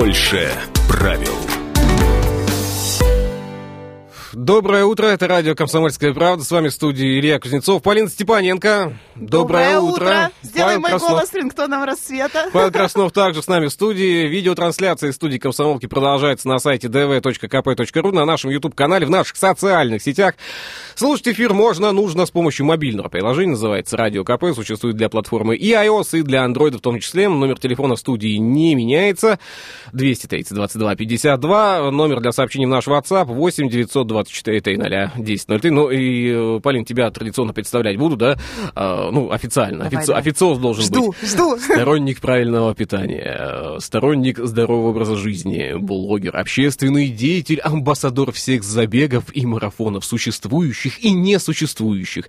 Больше 0.00 0.50
правил. 0.88 1.29
Доброе 4.42 4.86
утро, 4.86 5.04
это 5.04 5.28
радио 5.28 5.54
«Комсомольская 5.54 6.14
правда». 6.14 6.42
С 6.42 6.50
вами 6.50 6.68
в 6.68 6.72
студии 6.72 7.20
Илья 7.20 7.38
Кузнецов, 7.38 7.82
Полина 7.82 8.08
Степаненко. 8.08 8.96
Доброе, 9.14 9.74
Доброе 9.74 9.80
утро. 9.80 10.30
Сделай 10.40 10.66
Павел 10.66 10.80
мой 10.80 10.90
Краснов. 10.92 11.10
голос 11.10 11.34
рингтоном 11.34 11.84
рассвета. 11.84 12.48
Павел 12.50 12.70
Краснов 12.72 13.12
также 13.12 13.42
с 13.42 13.48
нами 13.48 13.66
в 13.66 13.70
студии. 13.70 14.28
Видеотрансляция 14.28 15.10
из 15.10 15.16
студии 15.16 15.36
«Комсомолки» 15.36 15.84
продолжается 15.84 16.48
на 16.48 16.58
сайте 16.58 16.88
dv.kp.ru, 16.88 18.12
на 18.12 18.24
нашем 18.24 18.50
YouTube-канале, 18.50 19.04
в 19.04 19.10
наших 19.10 19.36
социальных 19.36 20.02
сетях. 20.02 20.36
Слушать 20.94 21.28
эфир 21.28 21.52
можно, 21.52 21.92
нужно 21.92 22.24
с 22.24 22.30
помощью 22.30 22.64
мобильного 22.64 23.10
приложения, 23.10 23.50
называется 23.50 23.98
«Радио 23.98 24.24
КП», 24.24 24.54
существует 24.54 24.96
для 24.96 25.10
платформы 25.10 25.54
и 25.54 25.70
iOS, 25.72 26.18
и 26.18 26.22
для 26.22 26.46
Android 26.46 26.78
в 26.78 26.80
том 26.80 26.98
числе. 26.98 27.28
Номер 27.28 27.58
телефона 27.58 27.94
в 27.94 27.98
студии 27.98 28.38
не 28.38 28.74
меняется. 28.74 29.38
230 29.92 30.54
22 30.54 30.96
52. 30.96 31.90
Номер 31.90 32.20
для 32.20 32.32
сообщений 32.32 32.64
в 32.64 32.70
наш 32.70 32.86
WhatsApp 32.88 33.26
8 33.26 33.68
924 34.30 34.60
300 34.60 35.12
1003. 35.16 35.70
Ну 35.70 35.90
и, 35.90 36.56
э, 36.56 36.60
Полин, 36.62 36.84
тебя 36.84 37.10
традиционно 37.10 37.52
представлять 37.52 37.96
буду, 37.96 38.16
да? 38.16 38.38
А, 38.74 39.10
ну, 39.10 39.30
официально. 39.30 39.84
Давай, 39.84 40.04
Офици- 40.04 40.06
давай. 40.06 40.20
Официоз 40.22 40.58
должен 40.58 40.84
Жду, 40.84 41.08
быть. 41.08 41.28
жду. 41.30 41.58
Сторонник 41.58 42.20
правильного 42.20 42.74
питания, 42.74 43.36
э, 43.76 43.80
сторонник 43.80 44.38
здорового 44.38 44.90
образа 44.90 45.16
жизни, 45.16 45.74
блогер, 45.78 46.36
общественный 46.36 47.08
деятель, 47.08 47.60
амбассадор 47.60 48.32
всех 48.32 48.62
забегов 48.62 49.24
и 49.34 49.46
марафонов, 49.46 50.04
существующих 50.04 51.02
и 51.04 51.10
несуществующих. 51.12 52.26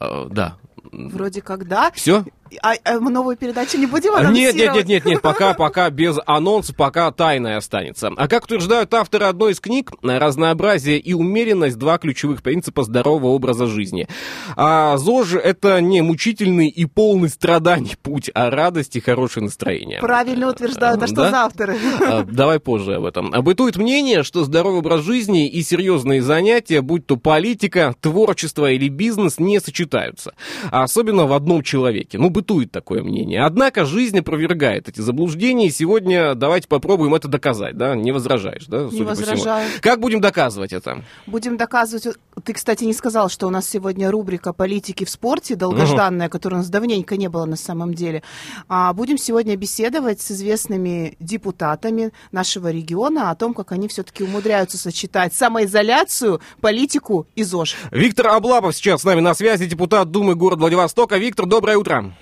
Э, 0.00 0.26
Да. 0.30 0.56
Вроде 0.92 1.42
как 1.42 1.66
да. 1.68 1.90
Все? 1.94 2.24
А, 2.62 2.74
а 2.84 3.00
мы 3.00 3.10
новую 3.10 3.36
передачу 3.36 3.78
не 3.78 3.86
будем 3.86 4.12
Нет, 4.32 4.54
нет, 4.54 4.74
нет, 4.74 4.86
нет, 4.86 5.04
нет, 5.04 5.22
пока, 5.22 5.54
пока 5.66 5.90
без 5.90 6.16
анонса, 6.26 6.74
пока 6.74 7.10
тайной 7.10 7.56
останется. 7.56 8.10
А 8.16 8.28
как 8.28 8.44
утверждают 8.44 8.92
авторы 8.94 9.26
одной 9.26 9.52
из 9.52 9.60
книг, 9.60 9.92
разнообразие 10.02 10.98
и 10.98 11.12
умеренность– 11.12 11.78
два 11.78 11.98
ключевых 11.98 12.42
принципа 12.42 12.84
здорового 12.84 13.28
образа 13.28 13.66
жизни. 13.66 14.08
А 14.56 14.96
ЗОЖ– 14.96 15.34
это 15.44 15.80
не 15.80 16.02
мучительный 16.02 16.68
и 16.68 16.84
полный 16.84 17.28
страданий 17.28 17.96
путь, 18.02 18.30
а 18.34 18.50
радость 18.50 18.96
и 18.96 19.00
хорошее 19.00 19.44
настроение. 19.44 20.00
Правильно 20.00 20.48
утверждают. 20.50 21.02
А 21.02 21.06
что 21.06 21.16
Да? 21.16 21.30
за 21.30 21.36
авторы? 21.44 21.76
А, 22.00 22.22
Давай 22.24 22.60
позже 22.60 22.94
об 22.94 23.04
этом. 23.04 23.30
Бытует 23.42 23.76
мнение, 23.76 24.22
что 24.22 24.44
здоровый 24.44 24.78
образ 24.80 25.02
жизни 25.02 25.48
и 25.48 25.62
серьезные 25.62 26.22
занятия, 26.22 26.80
будь 26.80 27.06
то 27.06 27.16
политика, 27.16 27.94
творчество 28.00 28.70
или 28.70 28.88
бизнес, 28.88 29.38
не 29.38 29.60
сочетаются. 29.60 30.34
А 30.70 30.84
особенно 30.84 31.26
в 31.26 31.32
одном 31.32 31.62
человеке. 31.62 32.18
Ну, 32.18 32.30
бытует 32.36 32.70
такое 32.70 33.02
мнение. 33.02 33.42
Однако 33.46 33.86
жизнь 33.86 34.18
опровергает 34.18 34.90
эти 34.90 35.00
заблуждения, 35.00 35.68
и 35.68 35.70
сегодня 35.70 36.34
давайте 36.34 36.68
попробуем 36.68 37.14
это 37.14 37.28
доказать, 37.28 37.78
да? 37.78 37.96
Не 37.96 38.12
возражаешь, 38.12 38.66
да? 38.66 38.88
всему? 38.88 39.08
возражаю. 39.08 39.70
Как 39.80 40.00
будем 40.00 40.20
доказывать 40.20 40.74
это? 40.74 41.02
Будем 41.26 41.56
доказывать. 41.56 42.18
Ты, 42.44 42.52
кстати, 42.52 42.84
не 42.84 42.92
сказал, 42.92 43.30
что 43.30 43.46
у 43.46 43.50
нас 43.50 43.66
сегодня 43.66 44.10
рубрика 44.10 44.52
«Политики 44.52 45.04
в 45.04 45.08
спорте», 45.08 45.56
долгожданная, 45.56 46.28
которой 46.28 46.56
у 46.56 46.58
нас 46.58 46.68
давненько 46.68 47.16
не 47.16 47.28
было 47.28 47.46
на 47.46 47.56
самом 47.56 47.94
деле. 47.94 48.22
А 48.68 48.92
будем 48.92 49.16
сегодня 49.16 49.56
беседовать 49.56 50.20
с 50.20 50.30
известными 50.30 51.16
депутатами 51.20 52.12
нашего 52.32 52.70
региона 52.70 53.30
о 53.30 53.34
том, 53.34 53.54
как 53.54 53.72
они 53.72 53.88
все-таки 53.88 54.24
умудряются 54.24 54.76
сочетать 54.76 55.32
самоизоляцию, 55.32 56.42
политику 56.60 57.26
и 57.34 57.42
ЗОЖ. 57.42 57.76
Виктор 57.92 58.26
Облапов 58.26 58.76
сейчас 58.76 59.00
с 59.00 59.04
нами 59.04 59.20
на 59.20 59.32
связи, 59.34 59.64
депутат 59.64 60.10
Думы 60.10 60.34
города 60.34 60.60
Владивостока. 60.60 61.16
Виктор, 61.16 61.46
доброе 61.46 61.78
утро. 61.78 62.12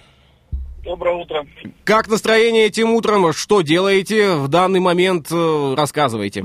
Доброе 0.85 1.15
утро. 1.17 1.47
Как 1.85 2.09
настроение 2.09 2.67
этим 2.67 2.91
утром? 2.93 3.33
Что 3.33 3.63
делаете 3.63 4.35
в 4.35 4.49
данный 4.49 4.81
момент? 4.81 5.29
Э, 5.33 5.75
Рассказывайте. 5.77 6.45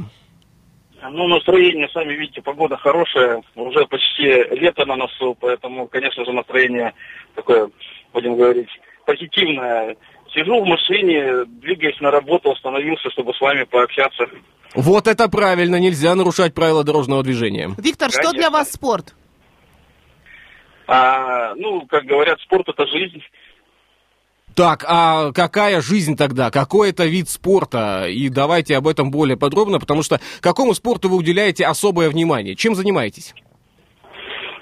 Ну, 1.01 1.27
настроение, 1.27 1.89
сами 1.93 2.13
видите, 2.13 2.41
погода 2.41 2.77
хорошая, 2.77 3.41
уже 3.55 3.85
почти 3.87 4.23
лето 4.59 4.85
на 4.85 4.95
носу, 4.95 5.35
поэтому, 5.39 5.87
конечно 5.87 6.25
же, 6.25 6.31
настроение 6.33 6.93
такое, 7.35 7.69
будем 8.13 8.35
говорить, 8.35 8.69
позитивное. 9.05 9.95
Сижу 10.33 10.61
в 10.61 10.67
машине, 10.67 11.45
двигаясь 11.45 11.99
на 12.01 12.11
работу, 12.11 12.51
остановился, 12.51 13.09
чтобы 13.11 13.33
с 13.33 13.41
вами 13.41 13.63
пообщаться. 13.63 14.25
Вот 14.75 15.07
это 15.07 15.27
правильно, 15.29 15.77
нельзя 15.77 16.13
нарушать 16.15 16.53
правила 16.53 16.83
дорожного 16.83 17.23
движения. 17.23 17.71
Виктор, 17.77 18.11
что 18.11 18.31
для 18.31 18.49
Конечно. 18.49 18.51
вас 18.51 18.71
спорт? 18.71 19.15
А, 20.87 21.53
ну, 21.55 21.85
как 21.87 22.03
говорят, 22.05 22.39
спорт 22.41 22.67
это 22.67 22.85
жизнь. 22.87 23.21
Так, 24.59 24.83
а 24.85 25.31
какая 25.31 25.79
жизнь 25.79 26.17
тогда? 26.17 26.51
Какой 26.51 26.89
это 26.89 27.05
вид 27.05 27.29
спорта? 27.29 28.07
И 28.09 28.27
давайте 28.27 28.75
об 28.75 28.89
этом 28.89 29.09
более 29.09 29.37
подробно, 29.37 29.79
потому 29.79 30.03
что 30.03 30.19
какому 30.41 30.73
спорту 30.73 31.07
вы 31.07 31.15
уделяете 31.15 31.65
особое 31.65 32.09
внимание? 32.09 32.57
Чем 32.57 32.75
занимаетесь? 32.75 33.33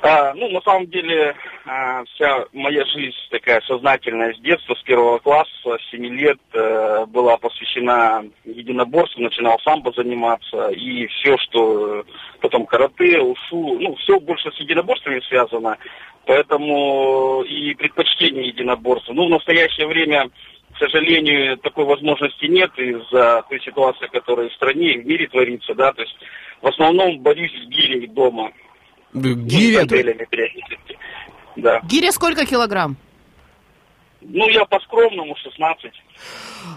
А, 0.04 0.36
ну, 0.36 0.50
на 0.50 0.62
самом 0.62 0.86
деле, 0.86 1.36
а, 1.66 2.04
вся 2.06 2.46
моя 2.54 2.86
жизнь 2.86 3.16
такая 3.32 3.60
сознательная 3.62 4.36
с 4.36 4.40
детства, 4.40 4.76
с 4.76 4.84
первого 4.84 5.18
класса, 5.18 5.50
с 5.66 5.90
7 5.90 6.06
лет 6.14 6.38
э, 6.54 7.06
была 7.08 7.38
посвящена 7.38 8.24
единоборству, 8.46 9.24
начинал 9.24 9.60
самбо 9.64 9.92
заниматься, 9.94 10.68
и 10.68 11.08
все, 11.08 11.36
что 11.40 12.02
э, 12.02 12.04
потом 12.40 12.68
карате, 12.68 13.20
ушу, 13.20 13.80
ну, 13.80 13.96
все 13.96 14.20
больше 14.20 14.52
с 14.52 14.60
единоборствами 14.60 15.20
связано, 15.28 15.80
поэтому 16.28 17.42
и 17.44 17.74
предпочтение 17.74 18.50
единоборства. 18.50 19.14
Ну, 19.14 19.28
в 19.28 19.30
настоящее 19.32 19.88
время, 19.88 20.30
к 20.74 20.78
сожалению, 20.78 21.58
такой 21.58 21.86
возможности 21.86 22.46
нет 22.46 22.72
из-за 22.78 23.44
той 23.50 23.62
ситуации, 23.62 24.08
которая 24.08 24.50
в 24.50 24.54
стране 24.54 24.94
и 24.94 25.00
в 25.00 25.08
мире 25.08 25.28
творится, 25.28 25.74
да, 25.74 25.94
то 25.94 26.02
есть 26.02 26.16
в 26.62 26.68
основном 26.68 27.20
борюсь 27.20 27.52
с 27.52 27.68
гирей 27.70 28.08
дома. 28.08 28.50
Э, 28.50 28.52
Ну, 29.14 29.36
Гиря? 29.36 29.84
с. 29.84 30.06
Да. 31.56 31.82
Гиря 31.90 32.12
сколько 32.12 32.46
килограмм? 32.46 32.98
Ну, 34.30 34.50
я 34.50 34.66
по-скромному 34.66 35.36
16. 35.38 35.92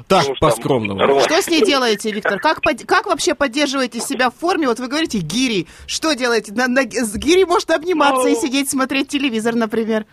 Так, 0.06 0.24
по-скромному. 0.38 1.20
Что 1.20 1.42
с 1.42 1.48
ней 1.48 1.64
делаете, 1.64 2.12
Виктор? 2.12 2.38
Как, 2.38 2.62
под- 2.62 2.84
как 2.86 3.06
вообще 3.06 3.34
поддерживаете 3.34 3.98
себя 4.00 4.30
в 4.30 4.36
форме? 4.36 4.68
Вот 4.68 4.78
вы 4.78 4.86
говорите 4.88 5.18
гири. 5.18 5.66
Что 5.86 6.14
делаете? 6.14 6.52
На, 6.52 6.68
на- 6.68 6.82
с 6.88 7.16
гири 7.16 7.44
можно 7.44 7.74
обниматься 7.74 8.28
и 8.28 8.34
Ну. 8.34 8.40
сидеть, 8.40 8.70
смотреть 8.70 9.08
телевизор, 9.08 9.54
например. 9.56 10.06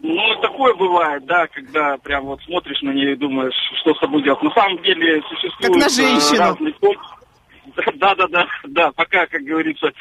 Ну, 0.00 0.18
такое 0.42 0.74
бывает, 0.74 1.24
да, 1.26 1.46
когда 1.48 1.96
прям 1.98 2.24
вот 2.26 2.40
смотришь 2.42 2.80
на 2.82 2.90
нее 2.90 3.12
и 3.12 3.16
думаешь, 3.16 3.54
что 3.80 3.94
с 3.94 3.98
собой 4.00 4.22
делать. 4.22 4.42
На 4.42 4.50
самом 4.52 4.82
деле 4.82 5.22
существуют 5.28 5.60
Как 5.60 5.76
на 5.76 5.86
э, 5.86 5.88
женщину. 5.90 6.38
разные 6.40 6.74
Да, 7.96 8.14
да, 8.14 8.26
да, 8.28 8.46
да, 8.68 8.92
пока, 8.92 9.26
как 9.26 9.42
говорится, 9.42 9.92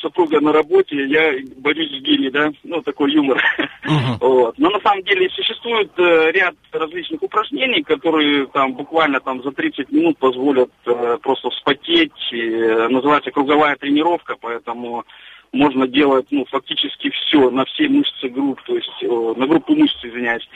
супруга 0.00 0.40
на 0.40 0.52
работе, 0.52 1.04
я 1.06 1.32
борюсь 1.56 1.90
с 1.90 2.02
гири, 2.02 2.30
да, 2.30 2.52
ну, 2.64 2.82
такой 2.82 3.12
юмор. 3.12 3.42
Вот. 4.20 4.58
Но 4.58 4.70
на 4.70 4.80
самом 4.80 5.02
деле 5.04 5.28
существует 5.30 5.90
э, 5.96 6.32
ряд 6.32 6.54
различных 6.72 7.22
упражнений, 7.22 7.82
которые 7.82 8.46
там 8.46 8.74
буквально 8.74 9.20
там 9.20 9.42
за 9.42 9.52
30 9.52 9.92
минут 9.92 10.18
позволят 10.18 10.70
э, 10.86 11.18
просто 11.22 11.50
вспотеть. 11.50 12.12
И, 12.32 12.40
э, 12.40 12.88
называется 12.88 13.30
круговая 13.30 13.76
тренировка, 13.76 14.36
поэтому 14.40 15.04
можно 15.52 15.86
делать 15.86 16.26
ну, 16.30 16.44
фактически 16.46 17.10
все 17.10 17.50
на 17.50 17.64
все 17.64 17.88
мышцы 17.88 18.28
групп, 18.28 18.60
то 18.62 18.74
есть 18.74 19.02
э, 19.02 19.34
на 19.36 19.46
группу 19.46 19.74
мышц, 19.74 19.96
извиняюсь. 20.02 20.48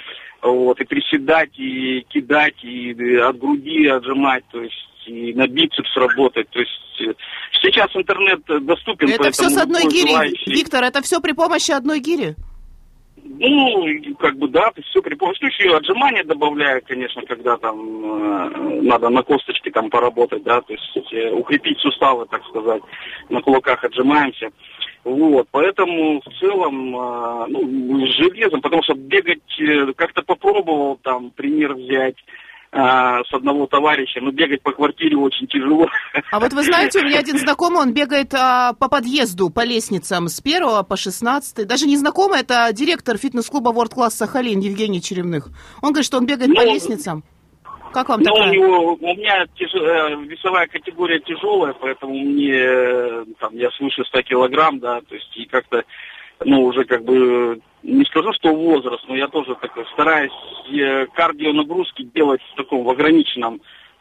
Вот, 0.42 0.80
и 0.80 0.84
приседать, 0.84 1.58
и 1.58 2.04
кидать, 2.08 2.62
и 2.62 2.94
э, 2.94 3.20
от 3.20 3.38
груди 3.38 3.86
отжимать, 3.86 4.44
то 4.50 4.62
есть 4.62 4.74
и 5.06 5.32
на 5.34 5.46
бицепс 5.46 5.96
работать. 5.96 6.48
То 6.50 6.60
есть 6.60 7.00
э, 7.00 7.14
сейчас 7.62 7.88
интернет 7.94 8.40
э, 8.48 8.60
доступен, 8.60 9.08
это 9.08 9.30
все 9.30 9.48
с 9.48 9.56
одной 9.56 9.84
гири. 9.84 10.08
желающий- 10.10 10.50
Виктор, 10.52 10.84
это 10.84 11.02
все 11.02 11.20
при 11.20 11.32
помощи 11.32 11.70
одной 11.70 12.00
гири? 12.00 12.36
ну, 13.38 14.14
как 14.18 14.36
бы 14.36 14.48
да, 14.48 14.70
все 14.90 15.02
при 15.02 15.14
помощи. 15.14 15.38
Ну, 15.42 15.48
еще 15.48 15.76
отжимания 15.76 16.24
добавляю, 16.24 16.82
конечно, 16.86 17.22
когда 17.22 17.56
там 17.56 17.78
э, 17.78 18.80
надо 18.82 19.08
на 19.08 19.22
косточке 19.22 19.70
там 19.70 19.90
поработать, 19.90 20.42
да, 20.42 20.60
то 20.60 20.72
есть 20.72 21.12
э, 21.12 21.30
укрепить 21.30 21.78
суставы, 21.80 22.26
так 22.26 22.44
сказать. 22.46 22.82
На 23.28 23.40
кулаках 23.40 23.84
отжимаемся. 23.84 24.50
Вот, 25.04 25.48
поэтому 25.50 26.20
в 26.20 26.38
целом, 26.38 26.96
э, 26.96 27.46
ну, 27.48 28.06
с 28.06 28.10
железом, 28.16 28.60
потому 28.60 28.82
что 28.82 28.94
бегать 28.94 29.60
э, 29.60 29.92
как-то 29.96 30.22
попробовал, 30.22 30.98
там, 31.02 31.30
пример 31.30 31.74
взять 31.74 32.16
э, 32.72 32.78
с 32.78 33.32
одного 33.34 33.66
товарища, 33.66 34.20
но 34.20 34.30
бегать 34.30 34.62
по 34.62 34.72
квартире 34.72 35.16
очень 35.16 35.46
тяжело. 35.46 35.86
А 36.30 36.40
вот 36.40 36.52
вы 36.52 36.62
знаете, 36.62 37.00
у 37.00 37.04
меня 37.04 37.18
один 37.24 37.38
знакомый, 37.38 37.80
он 37.80 37.92
бегает 37.92 38.32
а, 38.34 38.72
по 38.74 38.88
подъезду, 38.88 39.50
по 39.50 39.64
лестницам 39.64 40.28
с 40.28 40.40
первого 40.40 40.82
по 40.82 40.96
шестнадцатый. 40.96 41.64
Даже 41.64 41.86
не 41.86 41.96
знакомый, 41.96 42.40
это 42.40 42.68
директор 42.72 43.16
фитнес-клуба 43.16 43.72
World 43.72 43.94
Class 43.96 44.10
Сахалин 44.10 44.60
Евгений 44.60 45.02
Черемных. 45.02 45.48
Он 45.82 45.90
говорит, 45.90 46.06
что 46.06 46.18
он 46.18 46.26
бегает 46.26 46.54
по 46.54 46.62
Ну, 46.62 46.72
лестницам. 46.72 47.24
Как 47.92 48.08
вам 48.08 48.20
Ну, 48.22 48.32
у 48.32 48.36
такая? 48.36 48.52
него, 48.52 48.92
у 48.94 48.98
меня 49.16 49.46
тяж- 49.58 49.74
э, 49.74 50.14
весовая 50.26 50.68
категория 50.68 51.18
тяжелая, 51.18 51.72
поэтому 51.72 52.14
мне, 52.14 52.52
э, 52.54 53.24
там, 53.40 53.52
я 53.56 53.68
свыше 53.72 54.04
100 54.04 54.22
килограмм, 54.22 54.78
да, 54.78 55.00
то 55.00 55.12
есть, 55.16 55.36
и 55.36 55.44
как-то, 55.46 55.82
ну, 56.44 56.64
уже 56.64 56.84
как 56.84 57.04
бы, 57.04 57.60
не 57.82 58.04
скажу, 58.04 58.32
что 58.32 58.54
возраст, 58.54 59.04
но 59.08 59.16
я 59.16 59.28
тоже 59.28 59.56
так 59.60 59.72
стараюсь 59.92 60.32
э, 60.72 61.06
кардионагрузки 61.06 62.02
делать 62.02 62.40
в 62.52 62.56
таком, 62.56 62.84
в 62.84 62.90
ограниченном 62.90 63.60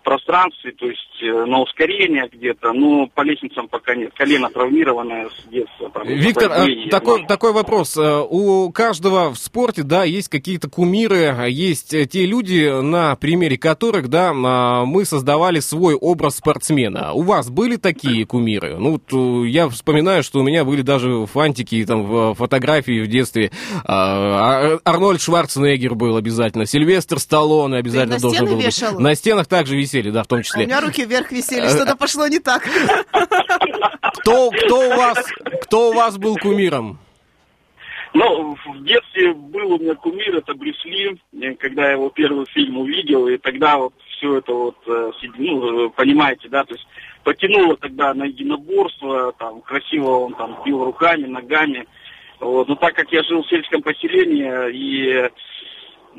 пространстве, 0.09 0.71
то 0.71 0.87
есть 0.87 1.21
э, 1.21 1.45
на 1.45 1.61
ускорение 1.61 2.27
где-то, 2.31 2.73
но 2.73 3.05
по 3.13 3.21
лестницам 3.21 3.67
пока 3.67 3.93
нет. 3.93 4.11
Колено 4.15 4.49
травмированное 4.49 5.29
с 5.29 5.51
детства. 5.51 5.91
Там, 5.91 6.07
Виктор, 6.07 6.51
а, 6.51 6.65
такой, 6.89 7.27
такой 7.27 7.53
вопрос. 7.53 7.95
Э, 7.95 8.25
у 8.27 8.71
каждого 8.71 9.29
в 9.31 9.37
спорте, 9.37 9.83
да, 9.83 10.05
есть 10.05 10.27
какие-то 10.27 10.67
кумиры, 10.67 11.35
есть 11.49 11.93
те 12.09 12.25
люди, 12.25 12.81
на 12.81 13.15
примере 13.17 13.59
которых, 13.59 14.07
да, 14.07 14.31
а, 14.33 14.85
мы 14.85 15.05
создавали 15.05 15.59
свой 15.59 15.93
образ 15.93 16.37
спортсмена. 16.37 17.13
У 17.13 17.21
вас 17.21 17.51
были 17.51 17.75
такие 17.75 18.25
кумиры? 18.25 18.77
Ну, 18.79 19.43
я 19.43 19.69
вспоминаю, 19.69 20.23
что 20.23 20.39
у 20.39 20.43
меня 20.43 20.65
были 20.65 20.81
даже 20.81 21.27
фантики, 21.27 21.85
там, 21.85 22.33
фотографии 22.33 23.03
в 23.03 23.07
детстве. 23.07 23.51
А, 23.85 24.79
Арнольд 24.83 25.21
Шварценеггер 25.21 25.93
был 25.93 26.17
обязательно, 26.17 26.65
Сильвестр 26.65 27.19
Сталлоне 27.19 27.77
обязательно 27.77 28.17
должен 28.17 28.47
был 28.47 28.59
вешал? 28.59 28.93
быть. 28.93 29.01
На 29.01 29.13
стенах 29.19 29.47
также 29.47 29.75
висели, 29.75 29.98
да, 30.07 30.23
в 30.23 30.27
том 30.27 30.41
числе. 30.43 30.63
А 30.63 30.65
у 30.65 30.67
меня 30.67 30.81
руки 30.81 31.05
вверх 31.05 31.31
висели, 31.31 31.67
что-то 31.67 31.97
пошло 31.97 32.27
не 32.27 32.39
так. 32.39 32.63
Кто, 34.21 34.49
кто, 34.51 34.79
у 34.79 34.95
вас, 34.95 35.17
кто 35.63 35.89
у 35.89 35.93
вас 35.93 36.17
был 36.17 36.37
кумиром? 36.37 36.99
Ну, 38.13 38.55
в 38.65 38.83
детстве 38.83 39.33
был 39.33 39.73
у 39.73 39.79
меня 39.79 39.93
кумир, 39.95 40.37
это 40.37 40.53
Брюс 40.55 40.83
Ли, 40.85 41.21
когда 41.59 41.85
я 41.85 41.91
его 41.91 42.09
первый 42.09 42.45
фильм 42.47 42.79
увидел, 42.79 43.27
и 43.27 43.37
тогда 43.37 43.77
вот 43.77 43.93
все 44.17 44.37
это 44.37 44.51
вот, 44.51 44.77
э, 44.87 45.11
ну, 45.37 45.89
понимаете, 45.91 46.49
да, 46.49 46.63
то 46.63 46.73
есть 46.73 46.87
потянуло 47.23 47.77
тогда 47.77 48.13
на 48.15 48.23
единоборство, 48.23 49.31
там, 49.33 49.61
красиво 49.61 50.25
он 50.25 50.33
там 50.33 50.59
бил 50.65 50.83
руками, 50.83 51.27
ногами, 51.27 51.85
вот, 52.39 52.67
но 52.67 52.75
так 52.75 52.95
как 52.95 53.11
я 53.11 53.21
жил 53.23 53.43
в 53.43 53.49
сельском 53.49 53.83
поселении, 53.83 54.71
и 54.71 55.29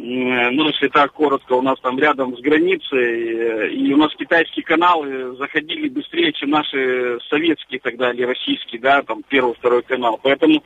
ну, 0.03 0.69
если 0.69 0.89
так 0.89 1.13
коротко, 1.13 1.53
у 1.53 1.63
нас 1.63 1.79
там 1.81 1.99
рядом 1.99 2.37
с 2.37 2.41
границей, 2.41 3.75
и 3.75 3.93
у 3.93 3.99
нас 3.99 4.15
китайские 4.15 4.65
каналы 4.65 5.37
заходили 5.37 5.89
быстрее, 5.89 6.33
чем 6.33 6.51
наши 6.51 7.19
советские 7.29 7.81
тогда 7.81 8.11
или 8.11 8.23
российские, 8.23 8.81
да, 8.81 9.03
там 9.03 9.23
первый, 9.29 9.55
второй 9.55 9.83
канал. 9.83 10.19
Поэтому 10.23 10.63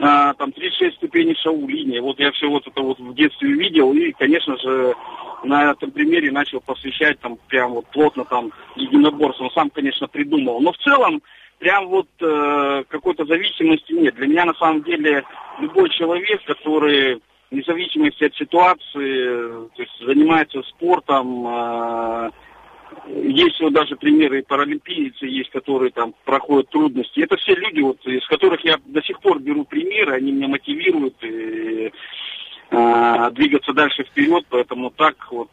а, 0.00 0.34
там 0.34 0.50
36 0.50 0.96
ступеней 0.96 1.36
шоу-линии. 1.36 2.00
Вот 2.00 2.18
я 2.18 2.32
все 2.32 2.48
вот 2.48 2.66
это 2.66 2.82
вот 2.82 2.98
в 2.98 3.14
детстве 3.14 3.52
видел, 3.52 3.92
и, 3.92 4.10
конечно 4.12 4.56
же, 4.58 4.94
на 5.44 5.70
этом 5.70 5.92
примере 5.92 6.32
начал 6.32 6.60
посвящать 6.60 7.20
там 7.20 7.38
прям 7.46 7.74
вот 7.74 7.86
плотно 7.92 8.24
там 8.24 8.50
единоборством. 8.74 9.50
Сам, 9.52 9.70
конечно, 9.70 10.08
придумал. 10.08 10.60
Но 10.60 10.72
в 10.72 10.78
целом, 10.78 11.22
прям 11.58 11.86
вот 11.86 12.08
э, 12.20 12.84
какой-то 12.88 13.24
зависимости 13.24 13.92
нет. 13.92 14.16
Для 14.16 14.26
меня, 14.26 14.46
на 14.46 14.54
самом 14.54 14.82
деле, 14.82 15.22
любой 15.60 15.90
человек, 15.90 16.42
который 16.44 17.20
вне 17.54 17.62
зависимости 17.62 18.24
от 18.24 18.34
ситуации, 18.34 19.68
то 19.74 19.82
есть 19.82 19.92
занимается 20.00 20.62
спортом. 20.62 21.46
Э, 21.46 22.30
есть 23.22 23.60
вот 23.60 23.72
даже 23.72 23.96
примеры 23.96 24.42
паралимпийцы 24.42 25.26
есть, 25.26 25.50
которые 25.50 25.90
там 25.90 26.14
проходят 26.24 26.70
трудности. 26.70 27.20
Это 27.20 27.36
все 27.36 27.54
люди, 27.54 27.80
вот, 27.80 28.04
из 28.06 28.26
которых 28.26 28.64
я 28.64 28.78
до 28.84 29.02
сих 29.02 29.20
пор 29.20 29.40
беру 29.40 29.64
примеры, 29.64 30.14
они 30.14 30.32
меня 30.32 30.48
мотивируют 30.48 31.14
и, 31.22 31.92
э, 32.76 33.30
двигаться 33.32 33.72
дальше 33.72 34.04
вперед, 34.04 34.44
поэтому 34.48 34.90
так 34.90 35.14
вот 35.30 35.48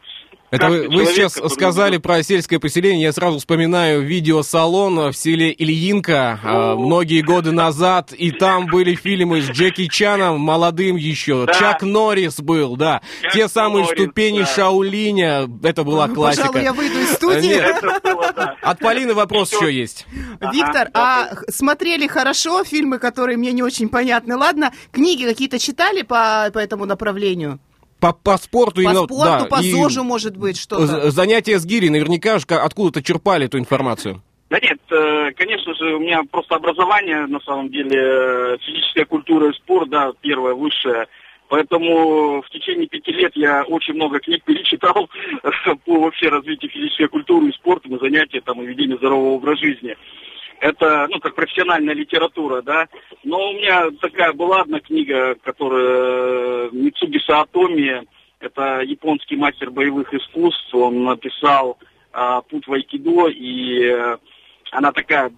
это 0.51 0.67
вы, 0.67 0.89
вы 0.89 1.05
сейчас 1.05 1.39
сказали 1.53 1.95
про 1.95 2.21
сельское 2.23 2.59
поселение, 2.59 3.03
я 3.03 3.13
сразу 3.13 3.39
вспоминаю 3.39 4.01
видеосалон 4.01 5.11
в 5.11 5.13
селе 5.13 5.55
Ильинка 5.57 6.39
э, 6.43 6.75
многие 6.75 7.21
годы 7.21 7.53
назад, 7.53 8.11
и 8.11 8.31
там 8.31 8.65
были 8.65 8.95
фильмы 8.95 9.41
с 9.41 9.49
Джеки 9.49 9.87
Чаном, 9.87 10.41
молодым 10.41 10.97
еще, 10.97 11.45
да. 11.45 11.53
Чак 11.53 11.83
Норрис 11.83 12.41
был, 12.41 12.75
да, 12.75 13.01
Чак 13.21 13.31
те 13.31 13.47
самые 13.47 13.85
Норрис, 13.85 13.97
ступени 14.01 14.39
да. 14.39 14.45
Шаулиня, 14.45 15.47
это 15.63 15.85
была 15.85 16.07
ну, 16.07 16.15
классика. 16.15 16.47
Пожалуй, 16.47 16.65
я 16.65 16.73
выйду 16.73 16.99
из 16.99 17.13
студии. 17.13 18.61
От 18.61 18.79
Полины 18.79 19.13
вопрос 19.13 19.53
еще 19.53 19.73
есть. 19.73 20.05
Виктор, 20.51 20.89
а 20.93 21.29
смотрели 21.47 22.07
хорошо 22.07 22.65
фильмы, 22.65 22.99
которые 22.99 23.37
мне 23.37 23.53
не 23.53 23.63
очень 23.63 23.87
понятны, 23.87 24.35
ладно? 24.35 24.73
Книги 24.91 25.23
какие-то 25.23 25.59
читали 25.59 26.01
по, 26.01 26.49
по 26.53 26.59
этому 26.59 26.85
направлению? 26.85 27.10
По, 28.01 28.13
по 28.13 28.37
спорту 28.37 28.77
по 28.77 28.81
именно. 28.81 29.03
спорту, 29.03 29.23
да, 29.23 29.45
по 29.45 29.61
ЗОЖу, 29.61 30.03
может 30.03 30.35
быть, 30.35 30.57
что-то. 30.57 31.11
Занятия 31.11 31.59
с 31.59 31.65
гири 31.65 31.89
наверняка 31.89 32.39
же 32.39 32.45
откуда-то 32.49 33.03
черпали 33.03 33.45
эту 33.45 33.59
информацию. 33.59 34.21
Да 34.49 34.59
нет, 34.59 34.79
э, 34.91 35.31
конечно 35.37 35.73
же, 35.75 35.95
у 35.95 35.99
меня 35.99 36.23
просто 36.29 36.55
образование, 36.55 37.25
на 37.27 37.39
самом 37.39 37.69
деле, 37.69 37.97
э, 37.97 38.57
физическая 38.57 39.05
культура 39.05 39.49
и 39.49 39.53
спорт, 39.53 39.89
да, 39.89 40.11
первое, 40.19 40.53
высшее. 40.53 41.07
Поэтому 41.47 42.41
в 42.41 42.49
течение 42.49 42.87
пяти 42.87 43.11
лет 43.11 43.31
я 43.35 43.63
очень 43.63 43.93
много 43.93 44.19
книг 44.19 44.43
перечитал 44.43 45.09
по 45.85 45.99
вообще 45.99 46.29
развитию 46.29 46.71
физической 46.71 47.07
культуры 47.07 47.47
и 47.49 47.53
спорта, 47.53 47.89
на 47.89 47.97
занятия 47.99 48.41
там 48.41 48.61
и 48.61 48.65
ведению 48.65 48.97
здорового 48.97 49.35
образа 49.35 49.61
жизни 49.61 49.95
это, 50.61 51.07
ну, 51.09 51.19
как 51.19 51.35
профессиональная 51.35 51.95
литература, 51.95 52.61
да. 52.61 52.87
Но 53.23 53.49
у 53.49 53.53
меня 53.53 53.89
такая 53.99 54.31
была 54.31 54.61
одна 54.61 54.79
книга, 54.79 55.35
которая 55.43 56.69
Мицуги 56.71 57.17
Саатоми, 57.25 58.07
это 58.39 58.81
японский 58.81 59.35
мастер 59.35 59.71
боевых 59.71 60.13
искусств, 60.13 60.73
он 60.73 61.03
написал 61.03 61.77
а, 62.13 62.41
«Путь 62.41 62.67
в 62.67 62.73
айкидо», 62.73 63.27
и 63.27 63.85
э, 63.85 64.17
она 64.71 64.91
такая 64.91 65.31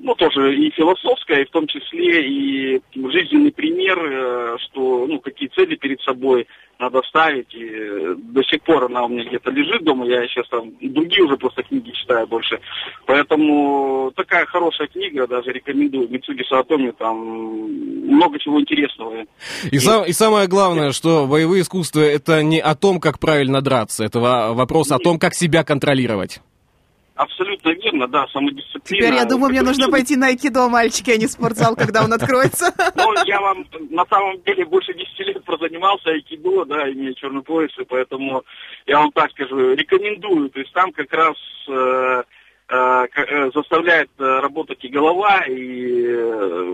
ну, 0.00 0.14
тоже 0.14 0.56
и 0.56 0.70
философская, 0.70 1.42
и 1.42 1.44
в 1.44 1.50
том 1.50 1.66
числе 1.66 2.26
и 2.26 2.82
жизненный 2.94 3.52
пример, 3.52 3.98
э, 3.98 4.56
что, 4.58 5.06
ну, 5.06 5.20
какие 5.20 5.48
цели 5.48 5.76
перед 5.76 6.00
собой 6.02 6.46
надо 6.78 7.00
ставить. 7.08 7.54
И 7.54 7.64
э, 7.64 8.14
до 8.16 8.42
сих 8.42 8.62
пор 8.62 8.84
она 8.84 9.04
у 9.04 9.08
меня 9.08 9.24
где-то 9.24 9.50
лежит 9.50 9.84
дома, 9.84 10.06
я 10.06 10.26
сейчас 10.26 10.48
там 10.48 10.72
другие 10.80 11.22
уже 11.22 11.36
просто 11.36 11.62
книги 11.62 11.90
читаю 11.92 12.26
больше. 12.26 12.58
Поэтому 13.06 14.12
такая 14.16 14.46
хорошая 14.46 14.88
книга, 14.88 15.26
даже 15.26 15.52
рекомендую. 15.52 16.08
Мицуги 16.08 16.42
Саатоми, 16.48 16.92
там 16.92 17.16
много 17.16 18.38
чего 18.38 18.60
интересного. 18.60 19.22
И, 19.70 19.76
и... 19.76 19.78
Сам, 19.78 20.04
и 20.04 20.12
самое 20.12 20.48
главное, 20.48 20.92
что 20.92 21.26
боевые 21.26 21.62
искусства 21.62 22.00
это 22.00 22.42
не 22.42 22.58
о 22.58 22.74
том, 22.74 23.00
как 23.00 23.18
правильно 23.18 23.60
драться, 23.62 24.04
это 24.04 24.18
вопрос 24.18 24.90
о 24.90 24.98
том, 24.98 25.18
как 25.18 25.34
себя 25.34 25.64
контролировать. 25.64 26.40
Абсолютно 27.22 27.70
верно, 27.70 28.08
да, 28.08 28.26
самодисциплина. 28.32 28.82
Теперь 28.84 29.14
я 29.14 29.24
думаю, 29.24 29.50
мне 29.50 29.62
нужно 29.62 29.88
пойти 29.88 30.16
на 30.16 30.26
айкидо, 30.26 30.68
мальчики, 30.68 31.10
а 31.10 31.16
не 31.16 31.28
спортзал, 31.28 31.76
когда 31.76 32.04
он 32.04 32.12
откроется. 32.12 32.72
Ну, 32.94 33.14
я 33.24 33.40
вам 33.40 33.66
на 33.90 34.04
самом 34.06 34.42
деле 34.42 34.64
больше 34.64 34.92
10 34.92 35.18
лет 35.20 35.44
прозанимался 35.44 36.10
айкидо, 36.10 36.64
да, 36.64 36.90
имея 36.90 37.14
черный 37.14 37.42
пояс, 37.42 37.70
и 37.78 37.84
поэтому 37.84 38.44
я 38.86 38.98
вам 38.98 39.12
так 39.12 39.30
скажу, 39.30 39.74
рекомендую. 39.74 40.50
То 40.50 40.60
есть 40.60 40.72
там 40.72 40.92
как 40.92 41.12
раз 41.12 41.36
э, 41.68 42.22
заставляет 43.54 44.10
э, 44.18 44.22
работать 44.40 44.82
и 44.84 44.88
голова, 44.88 45.44
и 45.46 46.06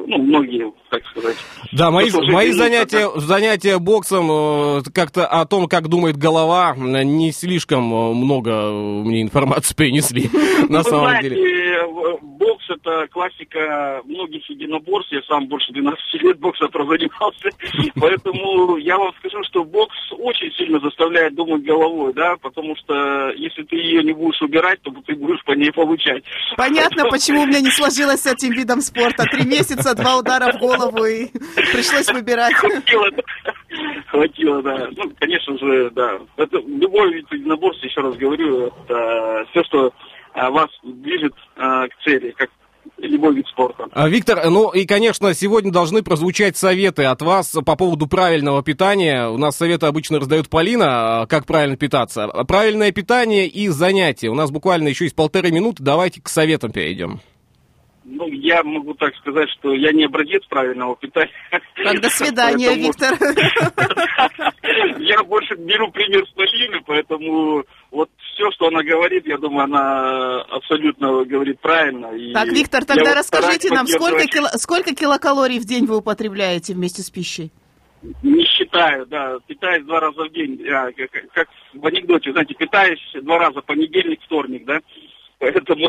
ну, 0.07 0.19
многие, 0.19 0.73
так 0.91 1.05
сказать. 1.07 1.37
Да, 1.73 1.91
мои, 1.91 2.11
мои 2.31 2.53
занятия, 2.53 3.09
занятия 3.17 3.79
боксом 3.79 4.83
как-то 4.95 5.27
о 5.27 5.45
том, 5.47 5.67
как 5.67 5.89
думает 5.89 6.17
голова, 6.17 6.75
не 6.77 7.33
слишком 7.33 7.85
много 7.85 8.71
мне 8.71 9.23
информации 9.23 9.75
принесли, 9.77 10.31
на 10.69 10.83
самом 10.83 11.21
деле. 11.21 11.59
Бокс 12.23 12.65
это 12.71 13.09
классика 13.11 14.01
многих 14.05 14.49
единоборств, 14.49 15.13
я 15.13 15.23
сам 15.23 15.47
больше 15.47 15.73
12 15.73 15.99
лет 16.23 16.39
боксом 16.39 16.71
прозанимался, 16.71 17.51
поэтому 18.01 18.77
я 18.77 18.99
вам 18.99 19.13
скажу, 19.19 19.43
что 19.45 19.65
бокс 19.65 19.97
очень 20.13 20.53
сильно 20.53 20.79
заставляет 20.81 21.35
думать 21.35 21.65
головой, 21.65 22.13
да, 22.15 22.37
потому 22.37 22.77
что 22.77 23.31
если 23.37 23.63
ты 23.65 23.77
ее 23.77 24.03
не 24.03 24.13
будешь 24.13 24.41
убирать, 24.43 24.81
то 24.83 24.93
ты 25.07 25.15
будешь 25.15 25.43
по 25.45 25.53
ней 25.53 25.71
получать. 25.89 26.25
Понятно, 26.57 27.05
почему 27.11 27.43
у 27.43 27.47
меня 27.47 27.61
не 27.61 27.71
сложилось 27.71 28.23
с 28.23 28.27
этим 28.27 28.53
видом 28.53 28.81
спорта. 28.81 29.25
Три 29.25 29.45
месяца, 29.47 29.95
два 29.95 30.19
удара 30.19 30.53
в 30.53 30.59
голову, 30.59 31.05
и 31.05 31.29
пришлось 31.73 32.09
выбирать. 32.09 32.55
Хватило, 32.55 33.09
Хватило, 34.09 34.63
да. 34.63 34.89
Ну, 34.97 35.13
конечно 35.19 35.59
же, 35.59 35.91
да. 35.91 36.19
Это 36.37 36.59
любой 36.59 37.15
вид 37.15 37.27
единоборства, 37.33 37.87
еще 37.87 38.01
раз 38.01 38.17
говорю, 38.17 38.67
это 38.67 39.47
все, 39.51 39.65
что 39.65 39.93
а, 40.35 40.51
вас 40.51 40.69
движет 40.83 41.35
а, 41.57 41.89
к 41.89 41.97
цели, 42.05 42.31
как 42.33 42.51
любой 42.97 43.35
вид 43.35 43.47
спорта. 43.49 43.87
А, 43.93 44.09
Виктор, 44.09 44.49
ну 44.51 44.71
и, 44.71 44.87
конечно, 44.87 45.33
сегодня 45.35 45.73
должны 45.73 46.03
прозвучать 46.03 46.57
советы 46.57 47.05
от 47.05 47.23
вас 47.23 47.57
по 47.65 47.77
поводу 47.77 48.07
правильного 48.07 48.63
питания. 48.63 49.29
У 49.29 49.39
нас 49.39 49.57
советы 49.57 49.87
обычно 49.87 50.19
раздает 50.19 50.49
Полина, 50.49 51.27
как 51.29 51.47
правильно 51.47 51.77
питаться. 51.77 52.29
Правильное 52.47 52.93
питание 52.93 53.47
и 53.47 53.69
занятия. 53.69 54.29
У 54.29 54.35
нас 54.35 54.51
буквально 54.51 54.89
еще 54.89 55.05
есть 55.05 55.17
полторы 55.17 55.51
минуты. 55.51 55.83
Давайте 55.83 56.21
к 56.23 56.29
советам 56.29 56.73
перейдем. 56.73 57.21
Ну, 58.11 58.27
я 58.29 58.63
могу 58.63 58.95
так 58.95 59.15
сказать, 59.17 59.51
что 59.51 59.75
я 59.75 59.93
не 59.93 60.05
образец 60.05 60.43
правильного 60.47 60.97
питания. 60.97 61.31
Так, 61.51 62.01
до 62.01 62.09
свидания, 62.09 62.75
Виктор. 62.75 63.15
Я 64.99 65.23
больше 65.25 65.55
беру 65.57 65.91
пример 65.91 66.27
с 66.27 66.31
Полины, 66.31 66.81
поэтому 66.87 67.65
вот 67.91 68.09
все, 68.39 68.51
что 68.53 68.69
она 68.69 68.83
говорит, 68.83 69.27
я 69.27 69.37
думаю, 69.37 69.65
она 69.65 70.43
абсолютно 70.43 71.25
говорит 71.25 71.59
правильно. 71.61 72.11
Так, 72.33 72.49
Виктор, 72.53 72.85
тогда 72.85 73.15
расскажите 73.15 73.71
нам, 73.71 73.87
сколько, 73.89 74.27
кило, 74.27 74.49
сколько 74.55 74.95
килокалорий 74.95 75.59
в 75.59 75.65
день 75.65 75.87
вы 75.87 75.97
употребляете 75.97 76.75
вместе 76.75 77.03
с 77.03 77.11
пищей? 77.11 77.51
Не 78.23 78.45
считаю, 78.45 79.07
да. 79.07 79.39
Питаюсь 79.47 79.85
два 79.85 79.99
раза 79.99 80.23
в 80.23 80.33
день. 80.33 80.65
А, 80.69 80.93
как, 80.93 81.11
как 81.33 81.49
в 81.75 81.85
анекдоте, 81.85 82.31
знаете, 82.31 82.55
питаюсь 82.55 83.01
два 83.23 83.39
раза 83.39 83.61
понедельник, 83.61 84.21
вторник, 84.23 84.65
да. 84.65 84.81
Поэтому, 85.41 85.89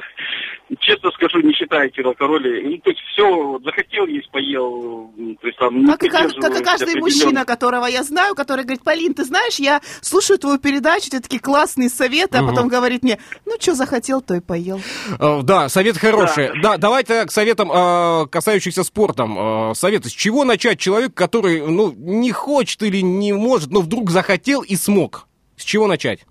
честно 0.79 1.10
скажу, 1.12 1.39
не 1.41 1.53
считаю 1.53 1.89
килокалорий. 1.89 2.62
Ну, 2.70 2.77
то 2.77 2.89
есть 2.91 3.01
все, 3.12 3.60
захотел 3.63 4.06
есть, 4.06 4.29
поел. 4.29 5.12
То 5.41 5.48
есть, 5.48 5.58
там, 5.58 5.88
как, 5.88 6.03
и, 6.03 6.10
как, 6.10 6.32
как 6.36 6.60
и 6.60 6.63
каждый 6.63 7.00
мужчина, 7.00 7.46
которого 7.46 7.88
я 7.88 8.03
знаю, 8.03 8.36
который 8.36 8.63
говорит, 8.63 8.84
Полин, 8.84 9.15
ты 9.15 9.24
знаешь, 9.24 9.56
я 9.56 9.82
слушаю 10.01 10.38
твою 10.38 10.60
передачу, 10.60 11.08
у 11.08 11.10
тебя 11.10 11.22
такие 11.22 11.41
классные 11.41 11.89
советы, 11.89 12.38
а 12.38 12.44
потом 12.44 12.68
говорит 12.68 13.01
мне, 13.01 13.20
ну, 13.46 13.56
что 13.60 13.74
захотел, 13.74 14.22
то 14.22 14.36
и 14.36 14.39
поел. 14.39 14.82
Uh, 15.18 15.41
да, 15.41 15.68
совет 15.70 15.98
хороший. 15.98 16.50
Да, 16.62 16.74
да 16.74 16.77
давайте 16.77 17.25
к 17.25 17.32
советам, 17.32 17.72
uh, 17.72 18.27
касающихся 18.27 18.84
спортом. 18.84 19.38
Uh, 19.38 19.74
совет, 19.74 20.06
с 20.06 20.12
чего 20.12 20.44
начать 20.44 20.79
человек, 20.79 21.15
который, 21.15 21.65
ну, 21.65 21.91
не 21.98 22.32
хочет 22.32 22.84
или 22.84 23.01
не 23.01 23.34
может, 23.34 23.72
но 23.72 23.82
вдруг 23.82 24.12
захотел 24.12 24.62
и 24.62 24.75
смог? 24.75 25.27
С 25.58 25.63
чего 25.63 25.88
начать? 25.88 26.25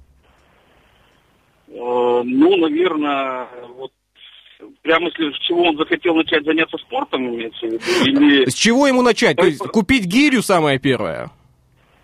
Э, 1.71 2.23
ну, 2.25 2.57
наверное, 2.57 3.49
вот 3.77 3.93
прямо 4.83 5.07
если 5.09 5.33
с 5.33 5.39
чего 5.47 5.65
он 5.65 5.77
захотел 5.77 6.15
начать 6.15 6.45
заняться 6.45 6.79
спортом, 6.79 7.29
имеется 7.29 7.67
в 7.67 7.73
виду, 7.73 8.05
или... 8.05 8.49
С 8.49 8.55
чего 8.55 8.87
ему 8.87 9.03
начать? 9.03 9.37
То 9.37 9.47
есть 9.47 9.59
купить 9.59 10.05
гирю 10.05 10.43
самое 10.43 10.79
первое? 10.79 11.31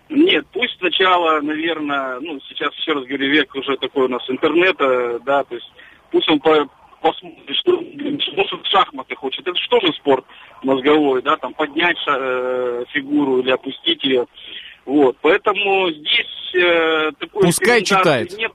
Нет, 0.09 0.45
пусть 0.53 0.77
сначала, 0.77 1.41
наверное, 1.41 2.19
ну, 2.19 2.39
сейчас, 2.47 2.73
еще 2.75 2.93
раз 2.93 3.05
говорю, 3.05 3.27
век 3.27 3.53
уже 3.55 3.75
такой 3.77 4.05
у 4.05 4.07
нас 4.07 4.21
интернета, 4.29 5.19
да, 5.25 5.43
то 5.43 5.55
есть 5.55 5.65
пусть 6.11 6.29
он 6.29 6.39
по, 6.39 6.69
посмотрит, 7.01 7.57
что, 7.57 7.77
в 7.79 8.67
шахматы 8.67 9.15
хочет. 9.15 9.47
Это 9.47 9.57
что 9.59 9.79
же 9.79 9.91
спорт 9.93 10.25
мозговой, 10.61 11.23
да, 11.23 11.37
там 11.37 11.53
поднять 11.53 11.97
э, 12.07 12.83
фигуру 12.93 13.39
или 13.39 13.49
опустить 13.49 14.03
ее. 14.03 14.27
Вот, 14.85 15.17
поэтому 15.21 15.89
здесь 15.89 16.55
э, 16.55 17.11
такой 17.19 17.43
Пускай 17.43 17.83
читает. 17.83 18.37
Нет, 18.37 18.51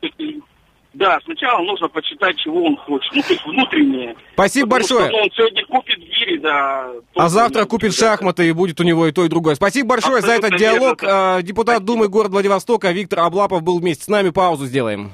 да, 0.92 1.18
сначала 1.25 1.62
нужно 1.62 1.88
почитать, 1.88 2.37
чего 2.38 2.64
он 2.64 2.76
хочет. 2.76 3.12
Ну, 3.14 3.23
то 3.23 3.32
есть 3.32 3.47
внутреннее. 3.47 4.16
Спасибо 4.35 4.66
Потому 4.66 4.80
большое. 4.80 5.09
Что, 5.09 5.16
ну, 5.16 5.23
он 5.23 5.30
сегодня 5.37 5.66
купит 5.66 5.99
гири, 5.99 6.38
да. 6.38 6.90
А 7.14 7.28
завтра 7.28 7.64
купит 7.64 7.94
шахматы, 7.94 8.49
и 8.49 8.52
будет 8.52 8.80
у 8.80 8.82
него 8.82 9.06
и 9.06 9.12
то, 9.12 9.25
и 9.25 9.28
другое. 9.28 9.54
Спасибо 9.54 9.90
большое 9.90 10.18
Абсолютно 10.18 10.49
за 10.49 10.49
этот 10.49 10.59
диалог. 10.61 11.02
Верно. 11.02 11.37
А, 11.37 11.42
депутат 11.42 11.76
Спасибо. 11.76 11.87
Думы 11.87 12.09
города 12.09 12.32
Владивостока 12.32 12.90
Виктор 12.90 13.20
Облапов 13.20 13.62
был 13.62 13.78
вместе 13.78 14.04
с 14.04 14.09
нами. 14.09 14.30
Паузу 14.30 14.66
сделаем. 14.66 15.12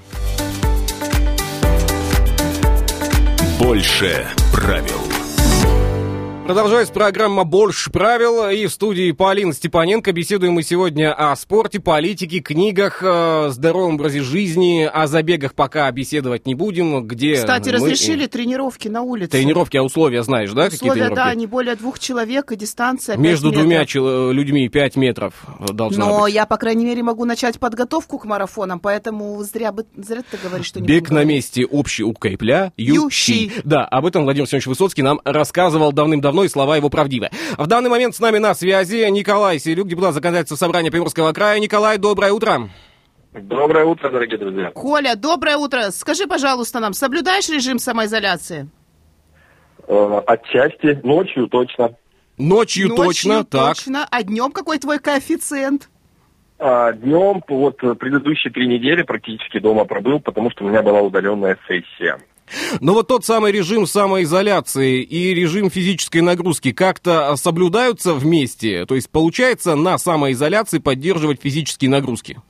Больше 3.61 4.27
правил. 4.53 5.06
Продолжается 6.47 6.93
программа 6.95 7.43
«Больше 7.43 7.91
правил». 7.91 8.49
И 8.51 8.67
в 8.67 8.73
студии 8.73 9.11
Полина 9.11 9.53
Степаненко. 9.53 10.13
Беседуем 10.13 10.53
мы 10.53 10.63
сегодня 10.63 11.13
о 11.13 11.35
спорте, 11.35 11.81
политике, 11.81 12.39
книгах, 12.39 13.01
э, 13.03 13.49
здоровом 13.51 13.97
образе 13.97 14.21
жизни. 14.23 14.85
О 14.85 15.09
забегах 15.09 15.55
пока 15.55 15.91
беседовать 15.91 16.47
не 16.47 16.55
будем. 16.55 17.05
Где 17.05 17.35
Кстати, 17.35 17.71
мы... 17.71 17.75
разрешили 17.75 18.27
тренировки 18.27 18.87
на 18.87 19.03
улице. 19.03 19.33
Тренировки, 19.33 19.77
а 19.77 19.83
условия 19.83 20.23
знаешь, 20.23 20.51
да? 20.53 20.67
Условия, 20.67 20.71
какие 20.79 20.91
тренировки? 20.93 21.17
да, 21.17 21.35
не 21.35 21.47
более 21.47 21.75
двух 21.75 21.99
человек 21.99 22.53
и 22.53 22.57
дистанция 22.57 23.17
Между 23.17 23.49
метров. 23.49 23.63
двумя 23.65 23.85
чел- 23.85 24.31
людьми 24.31 24.69
5 24.69 24.95
метров 24.95 25.35
должна 25.73 26.07
Но 26.07 26.21
быть. 26.23 26.35
я, 26.35 26.47
по 26.47 26.59
крайней 26.59 26.85
мере, 26.85 27.03
могу 27.03 27.25
начать 27.25 27.59
подготовку 27.59 28.19
к 28.19 28.25
марафонам, 28.25 28.79
поэтому 28.79 29.43
зря, 29.43 29.73
бы, 29.73 29.85
зря 29.97 30.23
ты 30.31 30.37
говоришь, 30.41 30.67
что 30.67 30.81
не 30.81 30.87
Бег 30.87 31.11
на 31.11 31.25
месте 31.25 31.67
общий 31.67 32.05
укрепля, 32.05 32.73
ющий. 32.77 33.51
Да, 33.65 33.85
об 33.85 34.07
этом 34.07 34.23
Владимир 34.23 34.47
Семенович 34.47 34.67
Высоцкий 34.69 35.03
нам 35.03 35.21
рассказывал 35.25 35.91
давным-давно 35.93 36.36
и 36.45 36.49
слова 36.49 36.77
его 36.77 36.91
правдивы. 36.91 37.31
В 37.57 37.67
данный 37.67 37.91
момент 37.91 38.15
с 38.15 38.21
нами 38.21 38.39
на 38.39 38.55
связи 38.55 39.09
Николай 39.11 39.59
Селюк, 39.59 39.89
депутат 39.89 40.15
законодательства 40.15 40.57
собрания 40.57 40.91
Приморского 40.91 41.33
края. 41.33 41.59
Николай, 41.59 41.99
доброе 41.99 42.33
утро. 42.33 42.69
Доброе 43.33 43.85
утро, 43.85 44.11
дорогие 44.11 44.39
друзья. 44.39 44.71
Коля, 44.71 45.15
доброе 45.15 45.59
утро. 45.59 45.91
Скажи, 45.91 46.27
пожалуйста, 46.27 46.81
нам, 46.81 46.95
соблюдаешь 46.95 47.49
режим 47.51 47.79
самоизоляции? 47.79 48.69
Э, 49.87 50.23
отчасти, 50.27 50.99
ночью 51.03 51.47
точно. 51.49 51.95
Ночью, 52.39 52.89
ночью 52.89 53.05
точно, 53.05 53.45
так. 53.45 53.77
точно. 53.77 54.07
А 54.11 54.23
днем 54.23 54.53
какой 54.53 54.79
твой 54.79 54.99
коэффициент? 54.99 55.91
А, 56.59 56.93
днем, 56.93 57.43
вот 57.49 57.77
предыдущие 57.99 58.53
три 58.53 58.67
недели 58.67 59.03
практически 59.03 59.59
дома 59.59 59.85
пробыл, 59.85 60.21
потому 60.21 60.51
что 60.51 60.65
у 60.65 60.69
меня 60.69 60.83
была 60.83 61.01
удаленная 61.03 61.59
сессия. 61.69 62.19
Но 62.81 62.95
вот 62.95 63.09
тот 63.09 63.25
самый 63.25 63.53
режим 63.53 63.87
самоизоляции 63.87 65.03
и 65.03 65.35
режим 65.35 65.71
физической 65.71 66.21
нагрузки 66.21 66.73
как-то 66.73 67.35
соблюдаются 67.37 68.15
вместе? 68.15 68.87
То 68.87 68.95
есть 68.95 69.11
получается 69.11 69.75
на 69.75 69.99
самоизоляции 69.99 70.79
поддерживать 70.79 71.43
физические 71.43 71.91
нагрузки? 71.91 72.41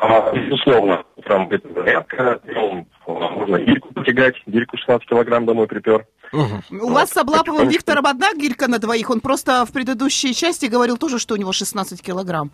А, 0.00 0.32
безусловно, 0.32 1.02
прям 1.24 1.48
это 1.50 1.68
зарядка, 1.72 2.40
ну, 2.46 2.86
можно 3.06 3.58
гирьку 3.58 3.92
потягать, 3.94 4.36
гирьку 4.46 4.76
16 4.76 5.08
килограмм 5.08 5.44
домой 5.44 5.66
припер. 5.66 6.06
Угу. 6.32 6.86
У 6.86 6.90
вас 6.90 7.10
с 7.10 7.16
Облаповым 7.16 7.68
Виктором 7.68 8.06
одна 8.06 8.32
гирька 8.34 8.68
на 8.68 8.78
двоих, 8.78 9.10
он 9.10 9.20
просто 9.20 9.64
в 9.66 9.72
предыдущей 9.72 10.34
части 10.34 10.66
говорил 10.66 10.98
тоже, 10.98 11.18
что 11.18 11.34
у 11.34 11.36
него 11.36 11.52
16 11.52 12.00
килограмм. 12.00 12.50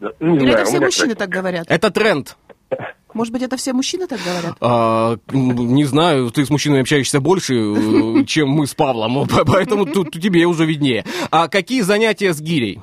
Да, 0.00 0.12
не 0.20 0.36
Или 0.36 0.50
знаю, 0.50 0.56
это 0.56 0.64
все 0.64 0.80
мужчины 0.80 1.14
так 1.14 1.28
говорят? 1.28 1.66
Это 1.68 1.90
тренд. 1.90 2.36
Может 3.14 3.32
быть, 3.32 3.42
это 3.42 3.56
все 3.56 3.72
мужчины 3.72 4.06
так 4.06 4.20
говорят? 4.24 4.56
А, 4.60 5.16
не 5.32 5.84
знаю, 5.84 6.30
ты 6.30 6.44
с 6.44 6.50
мужчинами 6.50 6.80
общаешься 6.80 7.20
больше, 7.20 7.54
э, 7.54 8.24
чем 8.24 8.48
мы 8.48 8.66
с 8.66 8.74
Павлом, 8.74 9.26
поэтому 9.46 9.86
тут 9.86 10.10
тебе 10.12 10.44
уже 10.44 10.64
виднее. 10.64 11.04
А 11.30 11.48
какие 11.48 11.82
занятия 11.82 12.32
с 12.32 12.40
гирей? 12.40 12.80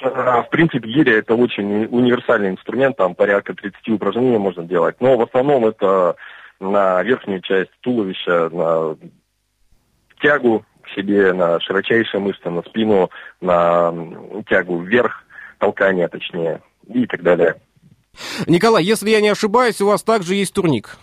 А, 0.00 0.42
в 0.42 0.50
принципе, 0.50 0.88
гиря 0.88 1.18
это 1.18 1.34
очень 1.34 1.86
универсальный 1.86 2.50
инструмент, 2.50 2.96
там 2.96 3.14
порядка 3.14 3.54
30 3.54 3.88
упражнений 3.90 4.38
можно 4.38 4.64
делать. 4.64 4.96
Но 5.00 5.16
в 5.16 5.22
основном 5.22 5.66
это 5.66 6.16
на 6.60 7.02
верхнюю 7.02 7.40
часть 7.40 7.70
туловища, 7.80 8.48
на 8.50 8.96
тягу 10.20 10.64
к 10.82 10.88
себе, 10.94 11.32
на 11.32 11.60
широчайшие 11.60 12.20
мышцы, 12.20 12.48
на 12.48 12.62
спину, 12.62 13.10
на 13.40 13.92
тягу 14.48 14.78
вверх, 14.78 15.24
толкание 15.58 16.08
точнее 16.08 16.60
и 16.86 17.06
так 17.06 17.22
далее. 17.22 17.56
Николай, 18.46 18.84
если 18.84 19.10
я 19.10 19.20
не 19.20 19.28
ошибаюсь, 19.28 19.80
у 19.80 19.86
вас 19.86 20.02
также 20.02 20.34
есть 20.34 20.52
турник. 20.52 20.98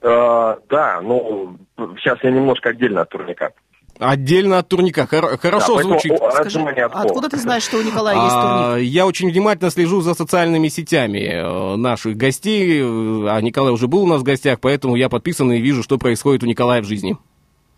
Uh, 0.00 0.60
да, 0.68 1.00
ну, 1.00 1.56
сейчас 1.98 2.18
я 2.22 2.30
немножко 2.30 2.70
отдельно 2.70 3.02
от 3.02 3.08
турника. 3.08 3.52
Отдельно 3.98 4.58
от 4.58 4.68
турника. 4.68 5.06
Хор- 5.06 5.38
хорошо 5.38 5.76
да, 5.76 5.82
звучит. 5.82 6.12
Скажи, 6.32 6.60
откуда 6.60 7.28
ты 7.28 7.38
знаешь, 7.38 7.62
что 7.62 7.78
у 7.78 7.82
Николая 7.82 8.16
есть 8.16 8.34
турник? 8.34 8.44
А, 8.44 8.76
я 8.76 9.06
очень 9.06 9.30
внимательно 9.30 9.70
слежу 9.70 10.00
за 10.00 10.14
социальными 10.14 10.68
сетями 10.68 11.20
э, 11.20 11.76
наших 11.76 12.16
гостей. 12.16 12.82
А 12.82 13.40
Николай 13.40 13.72
уже 13.72 13.86
был 13.86 14.02
у 14.02 14.06
нас 14.06 14.20
в 14.20 14.24
гостях, 14.24 14.58
поэтому 14.60 14.96
я 14.96 15.08
подписан 15.08 15.52
и 15.52 15.60
вижу, 15.60 15.82
что 15.82 15.96
происходит 15.96 16.42
у 16.42 16.46
Николая 16.46 16.82
в 16.82 16.86
жизни. 16.86 17.16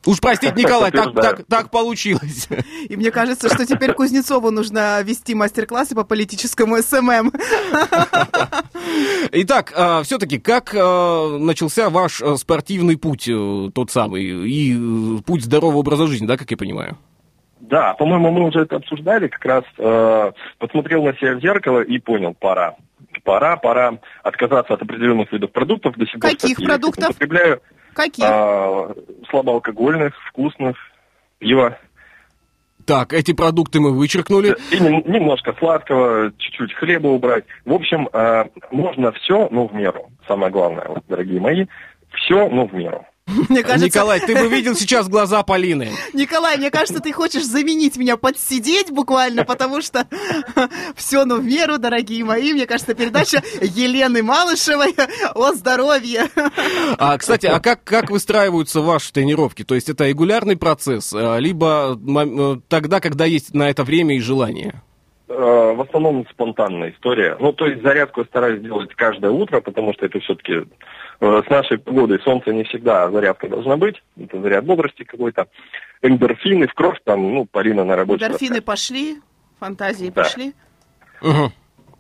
Уж 0.07 0.21
простите, 0.21 0.55
Николай, 0.57 0.93
так, 0.93 1.13
так, 1.15 1.45
так 1.49 1.71
получилось. 1.71 2.49
И 2.89 2.97
мне 2.97 3.11
кажется, 3.11 3.49
что 3.53 3.67
теперь 3.67 3.93
Кузнецову 3.93 4.51
нужно 4.51 5.03
вести 5.03 5.35
мастер-классы 5.35 5.95
по 5.95 6.05
политическому 6.05 6.77
SMM. 6.77 7.33
Итак, 9.33 9.73
а, 9.77 10.03
все-таки, 10.05 10.39
как 10.39 10.75
а, 10.75 11.39
начался 11.39 11.91
ваш 11.91 12.23
а, 12.23 12.37
спортивный 12.37 12.97
путь, 12.97 13.29
э, 13.29 13.71
тот 13.75 13.91
самый, 13.91 14.25
и 14.25 15.21
путь 15.23 15.43
здорового 15.43 15.79
образа 15.79 16.07
жизни, 16.07 16.27
да, 16.27 16.37
как 16.37 16.51
я 16.51 16.57
понимаю? 16.57 16.97
Да, 17.61 17.95
по-моему, 17.95 18.31
мы 18.31 18.47
уже 18.47 18.61
это 18.61 18.77
обсуждали, 18.77 19.27
как 19.27 19.45
раз 19.45 19.65
э, 19.79 20.33
посмотрел 20.59 21.03
на 21.03 21.15
себя 21.15 21.35
в 21.35 21.41
зеркало 21.41 21.81
и 21.81 21.99
понял, 21.99 22.35
пора. 22.35 22.77
Пора, 23.25 23.57
пора 23.57 23.99
отказаться 24.23 24.75
от 24.75 24.83
определенных 24.83 25.33
видов 25.33 25.51
продуктов. 25.51 25.97
До 25.97 26.05
сих 26.07 26.21
пор, 26.21 26.31
Каких 26.31 26.57
кстати, 26.57 26.65
продуктов? 26.65 27.11
Употребляю 27.11 27.61
Каких? 27.97 28.27
А, 28.29 28.95
слабоалкогольных, 29.31 30.15
вкусных, 30.29 30.77
пиво. 31.39 31.79
Так, 32.85 33.15
эти 33.15 33.33
продукты 33.33 33.81
мы 33.81 33.97
вычеркнули. 33.97 34.55
И 34.71 34.79
немножко 34.79 35.55
сладкого, 35.59 36.31
чуть-чуть 36.37 36.75
хлеба 36.75 37.09
убрать. 37.09 37.45
В 37.65 37.73
общем, 37.73 38.09
а, 38.13 38.49
можно 38.71 39.13
все, 39.13 39.49
но 39.51 39.67
в 39.67 39.75
меру. 39.75 40.11
Самое 40.29 40.53
главное, 40.53 40.87
вот, 40.89 41.05
дорогие 41.09 41.41
мои, 41.41 41.65
все, 42.13 42.51
но 42.51 42.67
в 42.67 42.75
меру. 42.75 43.07
Мне 43.49 43.63
кажется... 43.63 43.87
Николай, 43.87 44.21
ты 44.21 44.35
бы 44.35 44.49
видел 44.49 44.77
сейчас 44.77 45.09
глаза 45.09 45.43
Полины. 45.43 45.93
Николай, 46.13 46.57
мне 46.59 46.71
кажется, 46.71 47.01
ты 47.01 47.13
хочешь 47.13 47.45
заменить 47.45 47.97
меня, 47.97 48.17
подсидеть 48.17 48.91
буквально, 48.91 49.45
потому 49.45 49.83
что 49.83 50.07
все, 50.97 51.25
ну, 51.25 51.41
в 51.41 51.45
меру, 51.45 51.79
дорогие 51.79 52.25
мои. 52.25 52.53
Мне 52.53 52.67
кажется, 52.67 52.95
передача 52.95 53.43
Елены 53.61 54.23
Малышевой 54.23 54.95
о 55.35 55.53
здоровье. 55.53 56.31
А, 56.99 57.19
кстати, 57.19 57.47
а 57.47 57.59
как, 57.59 57.83
как 57.83 58.11
выстраиваются 58.11 58.81
ваши 58.81 59.13
тренировки? 59.13 59.65
То 59.65 59.75
есть 59.75 59.89
это 59.89 60.07
регулярный 60.07 60.57
процесс, 60.57 61.13
а, 61.13 61.39
либо 61.39 61.99
э, 61.99 62.61
тогда, 62.69 63.01
когда 63.01 63.25
есть 63.25 63.55
на 63.55 63.69
это 63.69 63.83
время 63.83 64.17
и 64.17 64.21
желание? 64.21 64.83
Э, 65.29 65.73
в 65.75 65.81
основном 65.81 66.25
спонтанная 66.31 66.93
история. 66.93 67.37
Ну, 67.41 67.53
то 67.53 67.67
есть 67.67 67.83
зарядку 67.83 68.21
я 68.21 68.27
стараюсь 68.27 68.63
делать 68.63 68.95
каждое 68.95 69.33
утро, 69.33 69.61
потому 69.61 69.93
что 69.93 70.07
это 70.07 70.21
все-таки 70.21 70.69
э, 71.21 71.43
с 71.45 71.51
нашей 71.51 71.79
погодой 71.79 72.21
солнце 72.21 72.53
не 72.53 72.63
всегда 72.63 73.11
зарядка 73.11 73.49
должна 73.49 73.77
быть. 73.77 74.01
Это 74.17 74.41
заряд 74.41 74.65
бодрости 74.65 75.03
какой-то. 75.03 75.49
эндорфины 76.01 76.69
в 76.69 76.75
кровь, 76.75 76.99
там, 77.03 77.35
ну, 77.35 77.45
Полина 77.45 77.85
на 77.85 77.97
работе. 77.97 78.25
Эндорфины 78.25 78.61
пошли, 78.61 79.17
фантазии 79.59 80.13
да. 80.15 80.23
пошли. 80.23 80.55
Угу. 81.21 81.53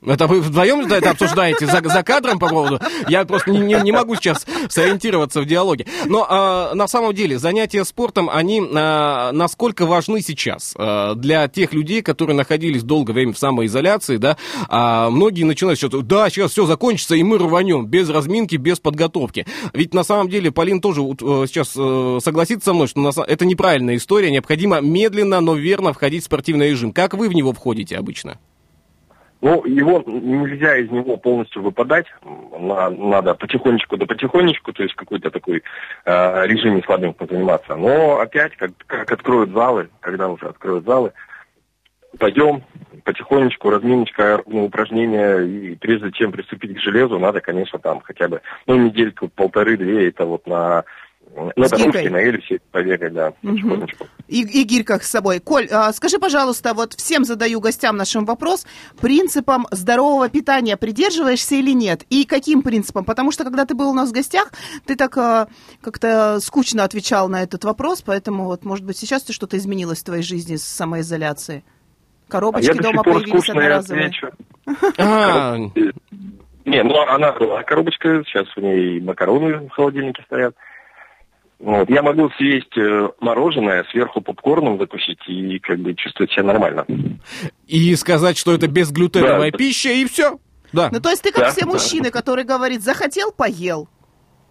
Это 0.06 0.26
вы 0.26 0.40
вдвоем 0.40 0.80
это 0.80 1.10
обсуждаете 1.10 1.66
за, 1.66 1.82
за 1.82 2.02
кадром 2.02 2.38
по 2.38 2.48
поводу? 2.48 2.80
Я 3.08 3.24
просто 3.24 3.50
не, 3.50 3.58
не, 3.58 3.74
не 3.82 3.92
могу 3.92 4.14
сейчас 4.14 4.46
сориентироваться 4.68 5.40
в 5.40 5.46
диалоге. 5.46 5.86
Но 6.06 6.26
а, 6.28 6.74
на 6.74 6.86
самом 6.86 7.12
деле 7.12 7.38
занятия 7.38 7.84
спортом, 7.84 8.30
они 8.30 8.62
а, 8.74 9.32
насколько 9.32 9.84
важны 9.84 10.20
сейчас 10.20 10.74
а, 10.76 11.14
для 11.14 11.48
тех 11.48 11.72
людей, 11.72 12.02
которые 12.02 12.36
находились 12.36 12.84
долгое 12.84 13.12
время 13.14 13.32
в 13.32 13.38
самоизоляции, 13.38 14.16
да? 14.16 14.36
А, 14.68 15.10
многие 15.10 15.42
начинают 15.42 15.78
что 15.78 16.00
да, 16.00 16.30
сейчас 16.30 16.52
все 16.52 16.66
закончится, 16.66 17.16
и 17.16 17.22
мы 17.22 17.38
рванем, 17.38 17.86
без 17.86 18.08
разминки, 18.08 18.56
без 18.56 18.78
подготовки. 18.78 19.46
Ведь 19.72 19.92
на 19.92 20.04
самом 20.04 20.28
деле 20.28 20.50
Полин 20.50 20.80
тоже 20.80 21.02
вот, 21.02 21.22
э, 21.22 21.46
сейчас 21.46 21.74
э, 21.76 22.18
согласится 22.22 22.66
со 22.66 22.72
мной, 22.72 22.86
что 22.86 23.00
на, 23.00 23.10
это 23.22 23.44
неправильная 23.44 23.96
история, 23.96 24.30
необходимо 24.30 24.80
медленно, 24.80 25.40
но 25.40 25.54
верно 25.54 25.92
входить 25.92 26.22
в 26.22 26.26
спортивный 26.26 26.70
режим. 26.70 26.92
Как 26.92 27.14
вы 27.14 27.28
в 27.28 27.32
него 27.32 27.52
входите 27.52 27.96
обычно? 27.96 28.38
Ну, 29.42 29.64
его 29.66 30.02
нельзя 30.06 30.76
из 30.78 30.90
него 30.90 31.16
полностью 31.18 31.62
выпадать. 31.62 32.06
Надо 32.58 33.34
потихонечку 33.34 33.96
да 33.96 34.06
потихонечку, 34.06 34.72
то 34.72 34.82
есть 34.82 34.94
какой-то 34.94 35.30
такой 35.30 35.62
э, 36.04 36.46
режиме 36.46 36.82
слабым 36.82 37.12
позаниматься. 37.12 37.76
Но 37.76 38.18
опять, 38.18 38.56
как, 38.56 38.70
как 38.86 39.12
откроют 39.12 39.50
залы, 39.50 39.90
когда 40.00 40.28
уже 40.28 40.46
откроют 40.46 40.86
залы, 40.86 41.12
пойдем 42.18 42.62
потихонечку, 43.04 43.70
разминочка, 43.70 44.42
ну, 44.46 44.64
упражнения, 44.64 45.38
и 45.38 45.76
прежде 45.76 46.10
чем 46.12 46.32
приступить 46.32 46.76
к 46.76 46.80
железу, 46.80 47.18
надо, 47.18 47.40
конечно, 47.40 47.78
там 47.78 48.00
хотя 48.00 48.28
бы, 48.28 48.40
ну, 48.66 48.76
недельку, 48.76 49.28
полторы-две, 49.28 50.08
это 50.08 50.24
вот 50.24 50.46
на 50.46 50.84
на 51.34 51.68
дорожке, 51.68 52.10
на 52.10 52.16
Эльсе 52.16 52.60
побегать, 52.70 53.12
да, 53.12 53.32
потихонечку. 53.42 54.06
И, 54.28 54.42
и 54.42 54.64
гирьках 54.64 55.04
с 55.04 55.10
собой. 55.10 55.40
Коль, 55.40 55.68
а, 55.70 55.92
скажи, 55.92 56.18
пожалуйста, 56.18 56.74
вот 56.74 56.94
всем 56.94 57.24
задаю 57.24 57.60
гостям 57.60 57.96
нашим 57.96 58.24
вопрос, 58.24 58.66
принципам 59.00 59.66
здорового 59.70 60.28
питания 60.28 60.76
придерживаешься 60.76 61.56
или 61.56 61.72
нет? 61.72 62.04
И 62.10 62.24
каким 62.24 62.62
принципам? 62.62 63.04
Потому 63.04 63.32
что, 63.32 63.44
когда 63.44 63.64
ты 63.64 63.74
был 63.74 63.90
у 63.90 63.94
нас 63.94 64.10
в 64.10 64.12
гостях, 64.12 64.50
ты 64.86 64.96
так 64.96 65.16
а, 65.18 65.48
как-то 65.82 66.38
скучно 66.40 66.84
отвечал 66.84 67.28
на 67.28 67.42
этот 67.42 67.64
вопрос, 67.64 68.02
поэтому 68.02 68.44
вот, 68.44 68.64
может 68.64 68.84
быть, 68.84 68.96
сейчас 68.96 69.22
ты 69.22 69.32
что-то 69.32 69.56
изменилось 69.56 70.00
в 70.00 70.04
твоей 70.04 70.22
жизни 70.22 70.56
с 70.56 70.64
самоизоляцией? 70.64 71.64
Коробочки 72.28 72.70
а 72.78 72.82
дома 72.82 73.02
появились 73.02 73.48
одноразовые? 73.48 74.12
А. 74.98 75.56
Не, 76.64 76.82
ну 76.82 77.00
она 77.00 77.32
была 77.32 77.62
коробочка, 77.62 78.24
сейчас 78.26 78.48
в 78.56 78.60
ней 78.60 79.00
макароны 79.00 79.68
в 79.68 79.70
холодильнике 79.70 80.22
стоят. 80.24 80.56
Вот. 81.58 81.88
Я 81.88 82.02
могу 82.02 82.30
съесть 82.36 82.76
э, 82.76 83.08
мороженое, 83.20 83.84
сверху 83.90 84.20
попкорном 84.20 84.78
закусить 84.78 85.18
и 85.26 85.58
как 85.58 85.78
бы 85.78 85.94
чувствовать 85.94 86.30
себя 86.32 86.42
нормально. 86.44 86.86
И 87.66 87.94
сказать, 87.96 88.36
что 88.36 88.52
это 88.52 88.68
безглютеновая 88.68 89.50
да. 89.50 89.56
пища, 89.56 89.90
и 89.90 90.04
все. 90.04 90.38
Да. 90.72 90.90
Ну, 90.92 91.00
то 91.00 91.10
есть 91.10 91.22
ты 91.22 91.32
как 91.32 91.44
да, 91.44 91.50
все 91.52 91.64
мужчины, 91.64 92.04
да. 92.04 92.10
которые 92.10 92.44
говорят, 92.44 92.82
захотел, 92.82 93.32
поел. 93.32 93.88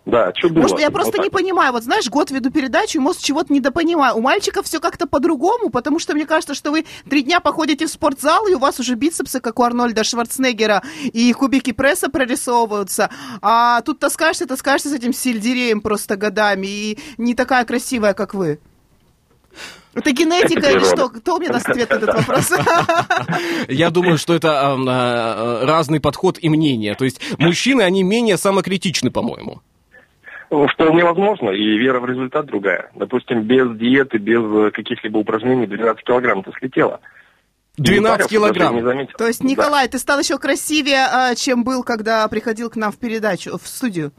Да, 0.06 0.32
что 0.36 0.50
было? 0.50 0.62
Может, 0.62 0.80
я 0.80 0.92
просто 0.92 1.18
вот 1.18 1.24
не 1.24 1.30
понимаю. 1.30 1.72
Вот 1.72 1.84
знаешь, 1.84 2.08
год 2.10 2.30
веду 2.30 2.52
передачу, 2.52 3.00
и, 3.00 3.02
может, 3.02 3.22
чего-то 3.22 3.52
недопонимаю. 3.52 4.16
У 4.16 4.22
мальчиков 4.22 4.66
все 4.66 4.80
как-то 4.80 5.08
по-другому, 5.08 5.70
потому 5.70 5.98
что 5.98 6.14
мне 6.14 6.26
кажется, 6.26 6.54
что 6.54 6.72
вы 6.72 6.86
три 7.10 7.24
дня 7.24 7.40
походите 7.40 7.88
в 7.88 7.90
спортзал, 7.90 8.48
и 8.48 8.54
у 8.54 8.60
вас 8.60 8.80
уже 8.80 8.94
бицепсы, 8.96 9.40
как 9.40 9.60
у 9.60 9.64
Арнольда 9.64 10.04
Шварценеггера, 10.04 10.84
и 11.04 11.34
кубики 11.34 11.72
пресса 11.72 12.10
прорисовываются. 12.10 13.10
А 13.42 13.82
тут 13.82 14.00
таскаешься, 14.00 14.46
таскаешься 14.46 14.90
с 14.90 14.94
этим 14.94 15.12
сельдереем 15.12 15.82
просто 15.82 16.18
годами, 16.18 16.68
и 16.68 17.00
не 17.18 17.34
такая 17.34 17.66
красивая, 17.66 18.14
как 18.14 18.36
вы. 18.36 18.60
Это 19.96 20.12
генетика 20.12 20.70
или 20.72 20.84
что? 20.84 21.10
Кто 21.10 21.40
мне 21.40 21.48
даст 21.50 21.70
ответ 21.70 21.90
на 21.90 21.96
этот 21.96 22.14
вопрос? 22.16 22.52
Я 23.70 23.90
думаю, 23.90 24.18
что 24.18 24.36
это 24.36 24.74
а, 24.74 24.76
а, 24.78 25.66
разный 25.66 26.02
подход 26.02 26.38
и 26.42 26.50
мнение. 26.50 26.96
То 26.96 27.06
есть 27.06 27.22
мужчины, 27.40 27.82
они 27.82 28.04
менее 28.04 28.38
самокритичны, 28.38 29.10
по-моему. 29.10 29.62
Вполне 30.74 31.04
возможно, 31.04 31.50
и 31.50 31.78
вера 31.78 32.00
в 32.00 32.06
результат 32.06 32.46
другая. 32.46 32.92
Допустим, 32.96 33.44
без 33.44 33.76
диеты, 33.78 34.18
без 34.18 34.74
каких-либо 34.74 35.18
упражнений 35.18 35.68
12 35.68 36.04
килограмм 36.04 36.44
ты 36.44 36.52
слетела. 36.60 37.00
12 37.78 38.30
килограмм. 38.30 39.08
То 39.18 39.28
есть, 39.28 39.44
Николай, 39.44 39.86
да. 39.86 39.92
ты 39.92 40.00
стал 40.00 40.20
еще 40.20 40.38
красивее, 40.38 41.06
а, 41.12 41.36
чем 41.36 41.64
был, 41.64 41.84
когда 41.84 42.28
приходил 42.28 42.70
к 42.70 42.76
нам 42.76 42.92
в 42.92 42.98
передачу, 42.98 43.58
в 43.58 43.68
студию? 43.68 44.14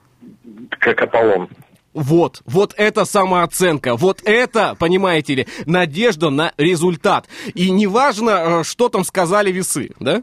Как 0.79 1.01
Аполлон. 1.01 1.49
Вот, 1.94 2.42
вот 2.44 2.75
это 2.77 3.07
самооценка, 3.07 3.96
вот 3.96 4.20
это, 4.27 4.75
понимаете 4.79 5.35
ли, 5.35 5.46
надежда 5.64 6.29
на 6.29 6.53
результат. 6.59 7.27
И 7.55 7.70
неважно, 7.70 8.31
э, 8.61 8.64
что 8.64 8.90
там 8.90 9.03
сказали 9.03 9.51
весы, 9.51 9.92
да? 9.99 10.22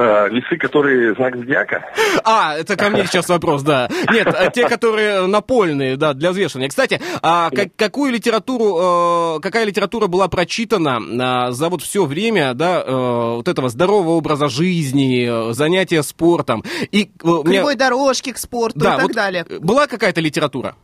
Э, 0.00 0.28
весы, 0.28 0.56
которые 0.56 1.12
знак 1.14 1.36
зодиака. 1.36 1.84
А, 2.22 2.54
это 2.56 2.76
ко 2.76 2.88
мне 2.88 3.04
сейчас 3.04 3.28
вопрос, 3.28 3.64
да. 3.64 3.88
Нет, 4.12 4.28
э, 4.28 4.48
те, 4.54 4.68
которые 4.68 5.26
напольные, 5.26 5.96
да, 5.96 6.14
для 6.14 6.30
взвешивания. 6.30 6.68
Кстати, 6.68 7.00
а 7.20 7.50
как, 7.50 7.74
какую 7.74 8.12
литературу, 8.12 9.38
э, 9.38 9.40
какая 9.40 9.64
литература 9.64 10.06
была 10.06 10.28
прочитана 10.28 11.50
за 11.50 11.68
вот 11.68 11.82
все 11.82 12.04
время, 12.04 12.54
да, 12.54 12.84
вот 12.86 13.48
этого 13.48 13.68
здорового 13.70 14.10
образа 14.12 14.48
жизни, 14.48 15.52
занятия 15.52 16.04
спортом? 16.04 16.62
И, 16.92 17.06
Кривой 17.18 17.74
меня... 17.74 17.74
дорожки 17.74 18.32
к 18.32 18.38
спорту 18.38 18.78
да, 18.78 18.94
и 18.94 18.96
так 18.98 19.02
вот 19.02 19.12
далее. 19.12 19.46
Была 19.60 19.88
какая-то 19.88 20.20
литература? 20.20 20.76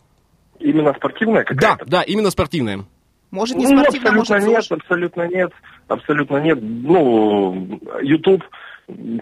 Именно 0.58 0.92
спортивная 0.92 1.44
какая-то? 1.44 1.84
Да, 1.84 1.98
да, 1.98 2.02
именно 2.02 2.30
спортивная. 2.30 2.84
Может, 3.30 3.56
не 3.58 3.66
спортивная, 3.66 4.12
ну, 4.12 4.20
абсолютно 4.22 4.52
может, 4.52 4.72
нет, 4.72 4.72
абсолютно 4.72 5.28
нет, 5.28 5.52
абсолютно 5.86 6.36
нет. 6.38 6.58
Ну, 6.60 7.80
YouTube 8.02 8.42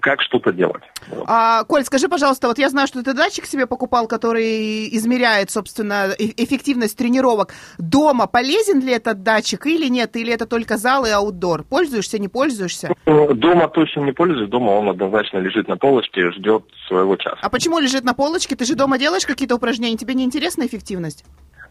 как 0.01 0.21
что-то 0.23 0.53
делать. 0.53 0.83
А, 1.27 1.65
Коль, 1.65 1.85
скажи, 1.85 2.09
пожалуйста, 2.09 2.49
вот 2.49 2.59
я 2.59 2.69
знаю, 2.69 2.89
что 2.89 3.03
ты 3.03 3.15
датчик 3.15 3.47
себе 3.47 3.67
покупал, 3.67 4.09
который 4.09 4.89
измеряет, 4.97 5.51
собственно, 5.51 6.11
эффективность 6.19 6.97
тренировок. 6.97 7.55
Дома 7.79 8.27
полезен 8.27 8.81
ли 8.81 8.93
этот 8.93 9.23
датчик 9.23 9.67
или 9.67 9.89
нет? 9.89 10.17
Или 10.17 10.33
это 10.33 10.47
только 10.47 10.77
зал 10.77 11.07
и 11.07 11.11
аутдор? 11.11 11.65
Пользуешься, 11.65 12.19
не 12.19 12.29
пользуешься? 12.29 12.93
Ну, 13.07 13.35
дома 13.35 13.69
точно 13.69 14.01
не 14.01 14.13
пользуюсь. 14.13 14.51
Дома 14.51 14.71
он 14.71 14.89
однозначно 14.89 15.39
лежит 15.39 15.69
на 15.69 15.77
полочке, 15.77 16.31
ждет 16.33 16.65
своего 16.89 17.17
часа. 17.17 17.39
А 17.41 17.49
почему 17.49 17.79
лежит 17.79 18.05
на 18.05 18.15
полочке? 18.15 18.57
Ты 18.57 18.65
же 18.65 18.75
дома 18.75 18.99
делаешь 18.99 19.27
какие-то 19.27 19.55
упражнения? 19.55 19.97
Тебе 19.97 20.15
не 20.15 20.25
интересна 20.25 20.67
эффективность? 20.67 21.25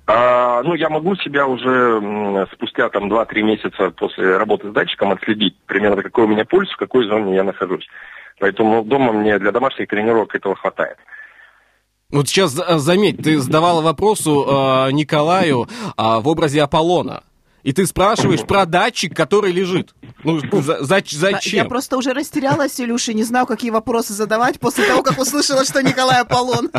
А, 0.08 0.62
ну, 0.64 0.74
я 0.74 0.90
могу 0.90 1.16
себя 1.16 1.48
уже 1.48 2.48
спустя 2.54 2.90
там 2.90 3.12
2-3 3.12 3.42
месяца 3.42 3.92
после 3.92 4.38
работы 4.38 4.70
с 4.70 4.74
датчиком 4.74 5.12
отследить 5.12 5.56
примерно 5.66 6.02
какой 6.02 6.26
у 6.26 6.28
меня 6.28 6.46
пульс, 6.46 6.70
в 6.72 6.78
какой 6.78 7.08
зоне 7.08 7.36
я 7.36 7.44
нахожусь. 7.44 7.88
Поэтому 8.40 8.84
дома 8.84 9.14
мне 9.14 9.38
для 9.40 9.52
домашних 9.52 9.88
тренировок 9.88 10.36
этого 10.36 10.56
хватает. 10.56 10.98
Вот 12.10 12.28
сейчас 12.28 12.52
заметь, 12.52 13.24
ты 13.24 13.40
задавала 13.40 13.82
вопросу 13.82 14.46
э, 14.46 14.92
Николаю 14.92 15.64
э, 15.64 15.92
в 15.98 16.28
образе 16.28 16.62
Аполлона 16.62 17.24
и 17.63 17.74
ты 17.74 17.86
спрашиваешь 17.86 18.41
про 18.41 18.65
датчик, 18.65 19.15
который 19.15 19.52
лежит. 19.52 19.93
Ну, 20.24 20.39
за, 20.62 20.84
за, 20.84 21.02
зачем? 21.06 21.63
Я 21.63 21.65
просто 21.65 21.97
уже 21.97 22.13
растерялась, 22.13 22.80
Илюша, 22.80 23.13
не 23.13 23.24
знаю, 23.24 23.45
какие 23.45 23.71
вопросы 23.71 24.13
задавать 24.13 24.60
после 24.60 24.86
того, 24.86 25.04
как 25.04 25.19
услышала, 25.19 25.65
что 25.65 25.82
Николай 25.82 26.21
Аполлон. 26.21 26.69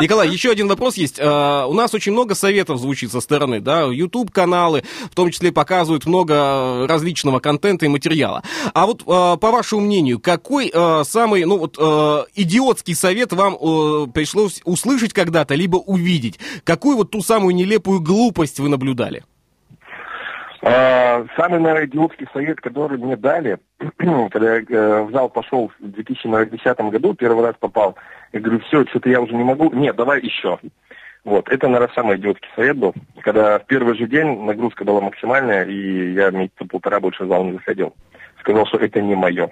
Николай, 0.00 0.28
еще 0.28 0.50
один 0.50 0.68
вопрос 0.68 0.96
есть. 0.96 1.18
Uh, 1.18 1.66
у 1.66 1.74
нас 1.74 1.94
очень 1.94 2.12
много 2.12 2.34
советов 2.34 2.78
звучит 2.78 3.12
со 3.12 3.20
стороны, 3.20 3.60
да, 3.60 3.82
YouTube-каналы, 3.82 4.84
в 5.10 5.14
том 5.14 5.30
числе 5.30 5.52
показывают 5.52 6.06
много 6.06 6.86
различного 6.86 7.40
контента 7.40 7.86
и 7.86 7.88
материала. 7.88 8.42
А 8.74 8.86
вот, 8.86 9.02
uh, 9.02 9.36
по 9.36 9.50
вашему 9.50 9.82
мнению, 9.82 10.18
какой 10.20 10.72
самый, 11.04 11.44
ну 11.44 11.58
вот, 11.58 11.76
идиотский 12.34 12.94
совет 12.94 13.32
вам 13.32 14.10
пришлось 14.12 14.60
услышать 14.64 15.12
когда-то, 15.12 15.54
либо 15.54 15.76
увидеть? 15.76 16.38
Какую 16.64 16.96
вот 16.96 17.10
ту 17.10 17.22
самую 17.22 17.54
нелепую 17.54 18.00
глупость 18.00 18.58
вы 18.58 18.68
наблюдали? 18.68 19.24
А, 20.64 21.26
самый, 21.36 21.58
наверное, 21.58 21.86
идиотский 21.86 22.28
совет, 22.32 22.60
который 22.60 22.96
мне 22.96 23.16
дали, 23.16 23.58
когда 24.30 24.56
я 24.56 24.62
э, 24.62 25.02
в 25.02 25.10
зал 25.10 25.28
пошел 25.28 25.72
в 25.80 25.90
2010 25.90 26.80
году, 26.82 27.14
первый 27.14 27.44
раз 27.44 27.56
попал, 27.58 27.96
я 28.32 28.38
говорю, 28.38 28.60
все, 28.60 28.86
что-то 28.86 29.10
я 29.10 29.20
уже 29.20 29.34
не 29.34 29.42
могу, 29.42 29.72
нет, 29.72 29.96
давай 29.96 30.20
еще. 30.20 30.60
Вот, 31.24 31.48
это, 31.48 31.66
наверное, 31.66 31.94
самый 31.94 32.16
идиотский 32.16 32.48
совет 32.54 32.76
был, 32.76 32.94
когда 33.22 33.58
в 33.58 33.66
первый 33.66 33.96
же 33.96 34.06
день 34.06 34.44
нагрузка 34.44 34.84
была 34.84 35.00
максимальная, 35.00 35.64
и 35.64 36.12
я 36.12 36.30
месяца 36.30 36.64
полтора 36.68 37.00
больше 37.00 37.24
в 37.24 37.28
зал 37.28 37.44
не 37.44 37.52
заходил. 37.54 37.94
Сказал, 38.38 38.64
что 38.66 38.78
это 38.78 39.00
не 39.00 39.16
мое. 39.16 39.50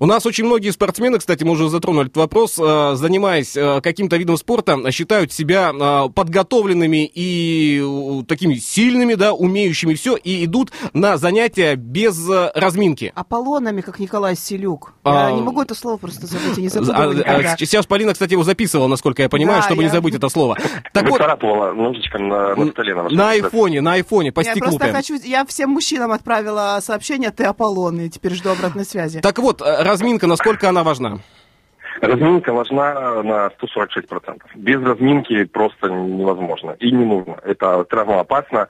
У 0.00 0.06
нас 0.06 0.26
очень 0.26 0.44
многие 0.44 0.70
спортсмены, 0.70 1.18
кстати, 1.18 1.44
мы 1.44 1.52
уже 1.52 1.68
затронули 1.68 2.06
этот 2.06 2.16
вопрос, 2.16 2.58
э, 2.58 2.94
занимаясь 2.96 3.56
э, 3.56 3.80
каким-то 3.80 4.16
видом 4.16 4.36
спорта, 4.36 4.90
считают 4.92 5.32
себя 5.32 5.72
э, 5.72 6.08
подготовленными 6.10 7.10
и 7.14 8.22
такими 8.28 8.54
сильными, 8.54 9.14
да, 9.14 9.32
умеющими 9.32 9.94
все, 9.94 10.16
и 10.16 10.44
идут 10.44 10.72
на 10.92 11.16
занятия 11.16 11.76
без 11.76 12.28
разминки. 12.54 13.12
Аполлонами, 13.14 13.80
как 13.80 13.98
Николай 13.98 14.36
Селюк. 14.36 14.94
Я 15.04 15.26
А, 15.28 15.32
не 15.32 15.42
могу 15.42 15.62
это 15.62 15.74
слово 15.74 15.96
просто 15.96 16.26
забыть, 16.26 16.56
я 16.56 16.62
не 16.62 16.68
забуду 16.68 16.92
а, 16.92 17.04
а, 17.04 17.14
никогда. 17.14 17.56
сейчас 17.58 17.86
Полина, 17.86 18.12
кстати, 18.12 18.32
его 18.32 18.42
записывала, 18.44 18.88
насколько 18.88 19.22
я 19.22 19.28
понимаю, 19.28 19.60
Да, 19.60 19.66
чтобы 19.66 19.82
не 19.82 19.88
я- 19.88 19.92
забыть 19.94 20.14
это 20.14 20.28
слово. 20.28 20.56
Так 20.92 21.08
вот, 21.08 21.20
ножичком 21.20 22.28
на, 22.28 22.54
на 22.54 22.70
столе 22.70 22.94
на 22.94 23.30
айфоне, 23.30 23.80
на 23.80 23.94
айфоне, 23.94 24.32
по 24.32 24.40
Я 24.40 24.52
стеклу 24.52 24.70
просто 24.70 24.78
прям. 24.78 24.94
хочу... 24.96 25.14
Я 25.24 25.44
всем 25.46 25.70
мужчинам 25.70 26.12
отправила 26.12 26.78
сообщение 26.82 27.30
«Ты 27.30 27.44
Аполлон», 27.44 28.00
и 28.00 28.08
теперь 28.08 28.34
жду 28.34 28.50
обратной 28.50 28.84
связи. 28.84 29.20
Так 29.20 29.38
вот, 29.38 29.62
разминка, 29.64 30.26
насколько 30.26 30.68
она 30.68 30.82
важна? 30.82 31.18
Разминка 32.00 32.52
важна 32.52 33.22
на 33.22 33.48
146%. 33.48 34.40
Без 34.56 34.82
разминки 34.82 35.44
просто 35.44 35.88
невозможно 35.88 36.76
и 36.80 36.90
не 36.90 37.04
нужно. 37.04 37.36
Это 37.44 37.84
травмоопасно 37.84 38.68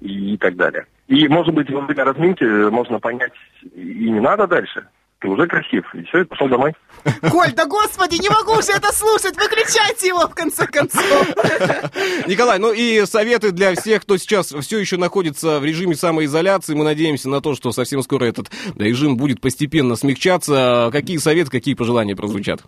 и 0.00 0.36
так 0.38 0.56
далее. 0.56 0.86
И, 1.08 1.28
может 1.28 1.54
быть, 1.54 1.70
во 1.70 1.80
время 1.80 2.04
разминки 2.04 2.44
можно 2.70 3.00
понять, 3.00 3.32
и 3.74 4.10
не 4.10 4.20
надо 4.20 4.46
дальше. 4.46 4.86
Ты 5.20 5.28
уже 5.28 5.46
красив. 5.46 5.84
И 5.94 6.02
все, 6.04 6.22
и 6.22 6.24
пошел 6.24 6.48
домой. 6.48 6.72
Коль, 7.30 7.52
да 7.52 7.66
господи, 7.66 8.16
не 8.16 8.30
могу 8.30 8.52
уже 8.52 8.72
это 8.72 8.92
слушать, 8.92 9.36
выключайте 9.36 10.08
его 10.08 10.26
в 10.26 10.34
конце 10.34 10.66
концов. 10.66 11.28
Николай, 12.26 12.58
ну 12.58 12.72
и 12.72 13.04
советы 13.04 13.52
для 13.52 13.74
всех, 13.74 14.02
кто 14.02 14.16
сейчас 14.16 14.52
все 14.52 14.78
еще 14.78 14.96
находится 14.96 15.60
в 15.60 15.64
режиме 15.64 15.94
самоизоляции. 15.94 16.74
Мы 16.74 16.84
надеемся 16.84 17.28
на 17.28 17.40
то, 17.42 17.54
что 17.54 17.70
совсем 17.72 18.02
скоро 18.02 18.24
этот 18.24 18.50
режим 18.76 19.16
будет 19.16 19.40
постепенно 19.40 19.94
смягчаться. 19.94 20.88
Какие 20.90 21.18
советы, 21.18 21.50
какие 21.50 21.74
пожелания 21.74 22.16
прозвучат? 22.16 22.62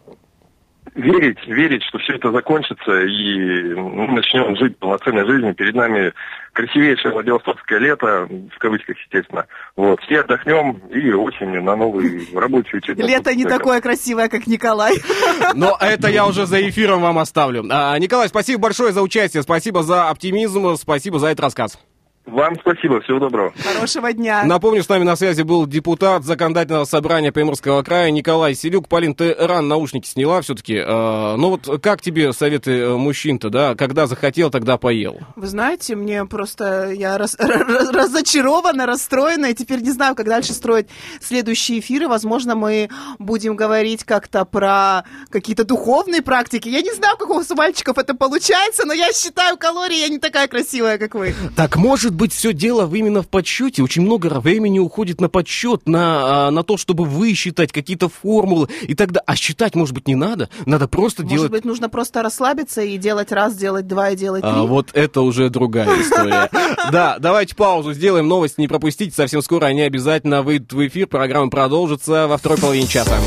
Верить, 0.95 1.39
верить, 1.47 1.83
что 1.85 1.99
все 1.99 2.17
это 2.17 2.31
закончится, 2.31 3.01
и 3.01 3.75
мы 3.75 4.09
начнем 4.09 4.55
жить 4.57 4.77
полноценной 4.79 5.25
жизнью. 5.25 5.55
Перед 5.55 5.75
нами 5.75 6.13
красивейшее 6.53 7.13
Владивостокское 7.13 7.79
лето, 7.79 8.29
в 8.29 8.59
кавычках, 8.59 8.97
естественно. 8.99 9.47
Вот, 9.75 10.01
все 10.03 10.21
отдохнем 10.21 10.83
и 10.91 11.11
осенью 11.13 11.63
на 11.63 11.77
новый 11.77 12.29
рабочий 12.35 12.77
учебный 12.77 13.07
Лето 13.07 13.35
не 13.35 13.45
такое 13.45 13.81
красивое, 13.81 14.29
как 14.29 14.47
Николай. 14.47 14.95
Но 15.55 15.79
это 15.81 16.09
я 16.09 16.27
уже 16.27 16.45
за 16.45 16.61
эфиром 16.69 17.01
вам 17.01 17.19
оставлю. 17.19 17.65
А, 17.71 17.99
Николай, 17.99 18.29
спасибо 18.29 18.61
большое 18.61 18.93
за 18.93 19.01
участие, 19.01 19.43
спасибо 19.43 19.83
за 19.83 20.11
оптимизм, 20.11 20.77
спасибо 20.77 21.19
за 21.19 21.29
этот 21.29 21.41
рассказ. 21.41 21.79
Вам 22.27 22.55
спасибо, 22.61 23.01
всего 23.01 23.19
доброго. 23.19 23.53
Хорошего 23.65 24.13
дня. 24.13 24.45
Напомню, 24.45 24.83
с 24.85 24.89
нами 24.89 25.03
на 25.03 25.17
связи 25.17 25.43
был 25.43 25.67
депутат 25.67 26.25
законодательного 26.25 26.85
собрания 26.85 27.33
Приморского 27.33 27.83
края 27.83 28.11
Николай 28.13 28.55
Селюк. 28.55 28.89
Полин, 28.89 29.15
ты 29.15 29.35
рано 29.39 29.67
наушники 29.67 30.07
сняла 30.07 30.41
все-таки. 30.41 30.81
ну 30.81 31.51
вот 31.51 31.83
как 31.83 32.01
тебе 32.01 32.33
советы 32.33 32.71
э, 32.79 32.97
мужчин-то, 32.97 33.51
да? 33.51 33.75
Когда 33.75 34.07
захотел, 34.07 34.51
тогда 34.51 34.79
поел. 34.79 35.19
Вы 35.35 35.47
знаете, 35.49 35.97
мне 35.97 36.25
просто 36.25 36.93
я 36.93 37.19
рас- 37.19 37.37
раз- 37.39 37.91
разочарована, 37.91 38.87
расстроена, 38.87 39.47
и 39.47 39.55
теперь 39.55 39.81
не 39.81 39.91
знаю, 39.91 40.15
как 40.15 40.27
дальше 40.27 40.53
строить 40.53 40.87
следующие 41.21 41.81
эфиры. 41.81 42.07
Возможно, 42.07 42.55
мы 42.55 42.89
будем 43.19 43.57
говорить 43.57 44.05
как-то 44.05 44.45
про 44.45 45.03
какие-то 45.29 45.65
духовные 45.65 46.23
практики. 46.23 46.69
Я 46.69 46.83
не 46.83 46.93
знаю, 46.93 47.17
как 47.17 47.31
у 47.31 47.35
вас 47.35 47.51
у 47.51 47.57
мальчиков 47.57 47.99
это 47.99 48.15
получается, 48.15 48.87
но 48.87 48.93
я 48.93 49.13
считаю 49.13 49.57
калории, 49.57 49.99
я 49.99 50.09
не 50.09 50.19
такая 50.19 50.47
красивая, 50.47 50.99
как 50.99 51.15
вы. 51.17 51.35
Так 51.57 51.77
может 51.77 52.12
быть 52.13 52.33
все 52.33 52.53
дело 52.53 52.89
именно 52.93 53.23
в 53.23 53.29
подсчете? 53.29 53.83
Очень 53.83 54.03
много 54.03 54.27
времени 54.41 54.79
уходит 54.79 55.21
на 55.21 55.29
подсчет, 55.29 55.89
на, 55.89 56.47
а, 56.49 56.51
на 56.51 56.63
то, 56.63 56.77
чтобы 56.77 57.05
высчитать 57.05 57.73
какие-то 57.73 58.09
формулы 58.09 58.69
и 58.83 58.95
далее. 58.95 59.23
А 59.27 59.37
считать, 59.37 59.75
может 59.75 59.95
быть, 59.95 60.09
не 60.09 60.15
надо? 60.15 60.49
Надо 60.67 60.89
просто 60.89 61.23
Может 61.23 61.37
делать... 61.37 61.51
быть, 61.53 61.65
нужно 61.65 61.89
просто 61.89 62.23
расслабиться 62.23 62.83
и 62.83 62.97
делать 62.97 63.33
раз, 63.33 63.57
делать 63.57 63.87
два 63.87 64.11
и 64.11 64.17
делать 64.17 64.43
три. 64.43 64.51
А 64.51 64.63
вот 64.65 64.91
это 64.93 65.21
уже 65.21 65.51
другая 65.51 65.89
история. 66.01 66.51
Да, 66.91 67.17
давайте 67.19 67.55
паузу 67.55 67.93
сделаем, 67.93 68.29
новости 68.29 68.61
не 68.61 68.69
пропустите. 68.69 69.15
Совсем 69.15 69.43
скоро 69.43 69.67
они 69.67 69.83
обязательно 69.83 70.43
выйдут 70.43 70.73
в 70.73 70.87
эфир. 70.87 71.07
Программа 71.07 71.51
продолжится 71.51 72.27
во 72.27 72.37
второй 72.37 72.59
половине 72.59 72.87
часа. 72.87 73.19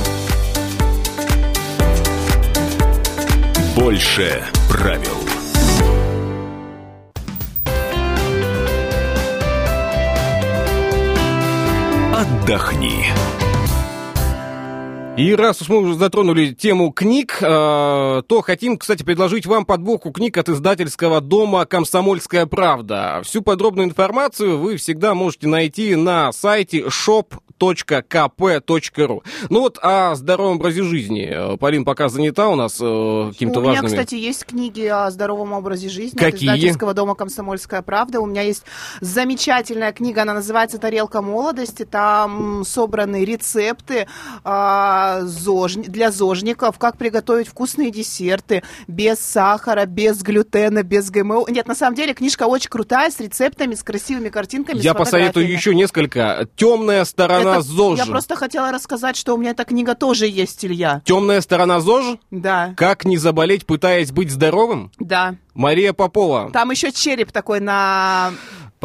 Больше 3.76 4.44
правил. 4.70 5.35
Отдохни. 12.26 13.06
И 15.18 15.34
раз 15.34 15.62
уж 15.62 15.70
мы 15.70 15.78
уже 15.78 15.96
затронули 15.96 16.52
тему 16.52 16.92
книг, 16.92 17.38
э, 17.42 18.22
то 18.28 18.42
хотим, 18.42 18.78
кстати, 18.78 19.02
предложить 19.04 19.46
вам 19.46 19.66
подборку 19.66 20.12
книг 20.12 20.38
от 20.38 20.50
издательского 20.50 21.22
дома 21.22 21.66
«Комсомольская 21.66 22.46
правда». 22.48 23.22
Всю 23.24 23.42
подробную 23.42 23.88
информацию 23.88 24.60
вы 24.60 24.76
всегда 24.76 25.14
можете 25.14 25.48
найти 25.48 25.96
на 25.96 26.34
сайте 26.34 26.88
shop.kp.ru. 26.88 27.32
Ну 29.50 29.62
вот 29.62 29.80
о 29.82 30.16
здоровом 30.16 30.58
образе 30.58 30.84
жизни. 30.84 31.56
Полин 31.60 31.86
пока 31.86 32.10
занята 32.10 32.50
у 32.50 32.56
нас 32.56 32.78
э, 32.82 33.30
какими-то 33.32 33.60
У 33.60 33.62
меня, 33.62 33.72
важными... 33.72 33.92
кстати, 33.92 34.16
есть 34.16 34.46
книги 34.46 34.86
о 34.86 35.10
здоровом 35.12 35.54
образе 35.54 35.88
жизни 35.88 36.18
Какие? 36.18 36.50
от 36.50 36.58
издательского 36.58 36.94
дома 36.94 37.16
«Комсомольская 37.16 37.82
правда». 37.84 38.20
У 38.20 38.26
меня 38.26 38.42
есть 38.42 38.66
замечательная 39.00 39.94
книга, 39.94 40.24
она 40.24 40.34
называется 40.34 40.78
«Тарелка 40.78 41.22
молодости». 41.22 41.86
Там 41.86 42.66
собраны 42.66 43.24
рецепты 43.24 44.08
а, 45.06 45.22
зож- 45.22 45.76
для 45.88 46.12
зожников, 46.12 46.78
как 46.80 46.98
приготовить 46.98 47.48
вкусные 47.48 47.92
десерты 47.92 48.64
без 48.88 49.20
сахара, 49.20 49.86
без 49.86 50.22
глютена, 50.22 50.84
без 50.84 51.10
ГМО. 51.10 51.46
Нет, 51.50 51.68
на 51.68 51.76
самом 51.76 51.96
деле 51.96 52.14
книжка 52.14 52.44
очень 52.48 52.70
крутая, 52.70 53.12
с 53.12 53.20
рецептами, 53.20 53.76
с 53.76 53.84
красивыми 53.84 54.30
картинками, 54.30 54.80
Я 54.80 54.94
посоветую 54.94 55.50
еще 55.52 55.74
несколько. 55.76 56.48
«Темная 56.56 57.06
сторона 57.06 57.54
Это- 57.58 57.62
ЗОЖ». 57.62 57.98
Я 58.00 58.06
просто 58.06 58.36
хотела 58.36 58.72
рассказать, 58.72 59.16
что 59.16 59.34
у 59.34 59.38
меня 59.38 59.52
эта 59.52 59.64
книга 59.66 59.96
тоже 59.96 60.28
есть, 60.28 60.64
Илья. 60.66 61.02
«Темная 61.06 61.42
сторона 61.42 61.80
ЗОЖ». 61.80 62.18
Да, 62.32 62.74
Как 62.78 63.06
не 63.06 63.18
заболеть, 63.18 63.66
пытаясь 63.66 64.12
быть 64.12 64.32
здоровым? 64.32 64.92
да. 65.00 65.36
Мария 65.54 65.94
Попова. 65.94 66.50
Там 66.52 66.70
еще 66.72 66.92
череп 66.92 67.32
такой 67.32 67.62
на 67.62 68.34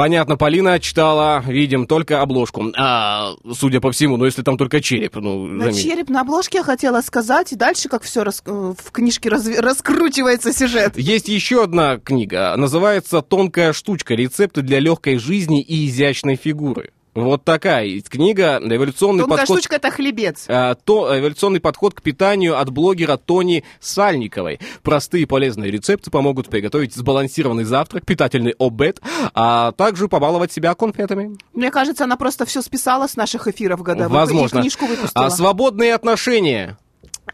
Понятно, 0.00 0.38
Полина 0.38 0.80
читала, 0.80 1.44
видим, 1.46 1.86
только 1.86 2.22
обложку. 2.22 2.72
А, 2.74 3.34
судя 3.52 3.82
по 3.82 3.92
всему, 3.92 4.16
но 4.16 4.24
если 4.24 4.40
там 4.40 4.56
только 4.56 4.80
череп, 4.80 5.16
ну, 5.16 5.46
На 5.46 5.64
заметь. 5.64 5.82
череп 5.82 6.08
на 6.08 6.22
обложке 6.22 6.56
я 6.56 6.64
хотела 6.64 7.02
сказать, 7.02 7.52
и 7.52 7.56
дальше 7.56 7.90
как 7.90 8.02
все 8.02 8.24
в 8.24 8.92
книжке 8.92 9.28
разви- 9.28 9.60
раскручивается 9.60 10.54
сюжет. 10.54 10.96
Есть 10.96 11.28
еще 11.28 11.62
одна 11.64 11.98
книга, 11.98 12.54
называется 12.56 13.20
«Тонкая 13.20 13.74
штучка. 13.74 14.14
Рецепты 14.14 14.62
для 14.62 14.80
легкой 14.80 15.18
жизни 15.18 15.60
и 15.60 15.86
изящной 15.86 16.36
фигуры». 16.36 16.92
Вот 17.14 17.44
такая 17.44 18.00
книга, 18.02 18.60
эволюционный 18.62 19.20
Тонкая 19.20 19.38
подход... 19.38 19.58
штучка 19.58 19.76
это 19.76 19.90
хлебец. 19.90 20.44
А, 20.48 20.74
то 20.74 21.18
эволюционный 21.18 21.60
подход 21.60 21.94
к 21.94 22.02
питанию 22.02 22.58
от 22.58 22.70
блогера 22.70 23.16
Тони 23.16 23.64
Сальниковой. 23.80 24.60
Простые 24.82 25.26
полезные 25.26 25.70
рецепты 25.70 26.10
помогут 26.10 26.48
приготовить 26.48 26.94
сбалансированный 26.94 27.64
завтрак, 27.64 28.06
питательный 28.06 28.54
обед, 28.58 29.00
а 29.34 29.72
также 29.72 30.08
побаловать 30.08 30.52
себя 30.52 30.74
конфетами. 30.74 31.36
Мне 31.52 31.70
кажется, 31.70 32.04
она 32.04 32.16
просто 32.16 32.46
все 32.46 32.62
списала 32.62 33.08
с 33.08 33.16
наших 33.16 33.48
эфиров 33.48 33.82
годовых 33.82 34.12
Возможно. 34.12 34.58
и 34.58 34.60
книжку 34.62 34.86
выпустила. 34.86 35.26
А 35.26 35.30
свободные 35.30 35.94
отношения. 35.94 36.78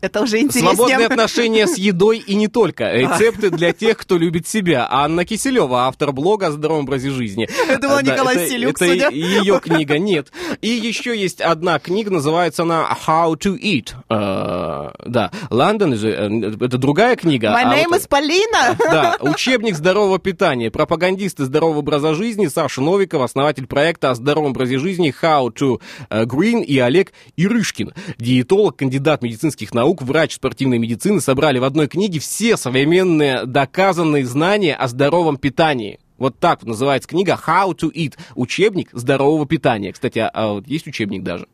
Это 0.00 0.22
уже 0.22 0.38
Свободные 0.50 0.72
интереснее. 0.72 1.06
отношения 1.06 1.66
с 1.66 1.76
едой 1.78 2.18
и 2.18 2.34
не 2.34 2.48
только. 2.48 2.92
Рецепты 2.92 3.50
для 3.50 3.72
тех, 3.72 3.96
кто 3.96 4.16
любит 4.16 4.46
себя. 4.46 4.86
Анна 4.90 5.24
Киселева, 5.24 5.86
автор 5.86 6.12
блога 6.12 6.48
о 6.48 6.52
здоровом 6.52 6.84
образе 6.84 7.10
жизни. 7.10 7.48
Я 7.68 7.78
думала, 7.78 8.02
Да, 8.02 8.12
Николай 8.12 8.36
это- 8.36 8.48
Селюк, 8.48 8.70
Это 8.80 8.86
судя. 8.86 9.08
ее 9.10 9.60
книга, 9.60 9.98
нет. 9.98 10.32
И 10.60 10.68
еще 10.68 11.16
есть 11.16 11.40
одна 11.40 11.78
книга, 11.78 12.10
называется 12.10 12.62
она 12.62 12.86
How 13.06 13.34
to 13.36 13.58
Eat. 13.58 13.90
Э, 14.08 14.90
Да, 15.06 15.30
Лондон, 15.50 15.92
э, 15.94 16.56
это 16.64 16.78
другая 16.78 17.16
книга. 17.16 17.48
My 17.48 17.62
а 17.64 17.74
name 17.76 17.88
вот- 17.90 18.00
is 18.02 18.08
Полина. 18.08 18.76
да, 18.78 19.16
учебник 19.20 19.76
здорового 19.76 20.18
питания. 20.18 20.70
Пропагандисты 20.70 21.44
здорового 21.44 21.78
образа 21.78 22.14
жизни 22.14 22.46
Саша 22.46 22.80
Новиков, 22.80 23.22
основатель 23.22 23.66
проекта 23.66 24.10
о 24.10 24.14
здоровом 24.14 24.50
образе 24.50 24.78
жизни 24.78 25.14
How 25.22 25.48
to 25.52 25.80
э, 26.10 26.24
Green 26.24 26.62
и 26.64 26.78
Олег 26.78 27.12
Ирышкин. 27.36 27.92
Диетолог, 28.18 28.76
кандидат 28.76 29.22
медицинских 29.22 29.72
наук, 29.74 29.85
врач 29.94 30.34
спортивной 30.34 30.78
медицины 30.78 31.20
собрали 31.20 31.58
в 31.58 31.64
одной 31.64 31.88
книге 31.88 32.18
все 32.18 32.56
современные 32.56 33.46
доказанные 33.46 34.24
знания 34.26 34.74
о 34.74 34.88
здоровом 34.88 35.36
питании. 35.36 35.98
Вот 36.18 36.38
так 36.38 36.62
вот 36.62 36.68
называется 36.68 37.08
книга 37.08 37.38
How 37.46 37.74
to 37.74 37.92
Eat. 37.92 38.14
Учебник 38.34 38.88
здорового 38.92 39.46
питания. 39.46 39.92
Кстати, 39.92 40.18
а, 40.18 40.30
а 40.32 40.52
вот 40.54 40.66
есть 40.66 40.86
учебник 40.86 41.22
даже. 41.22 41.46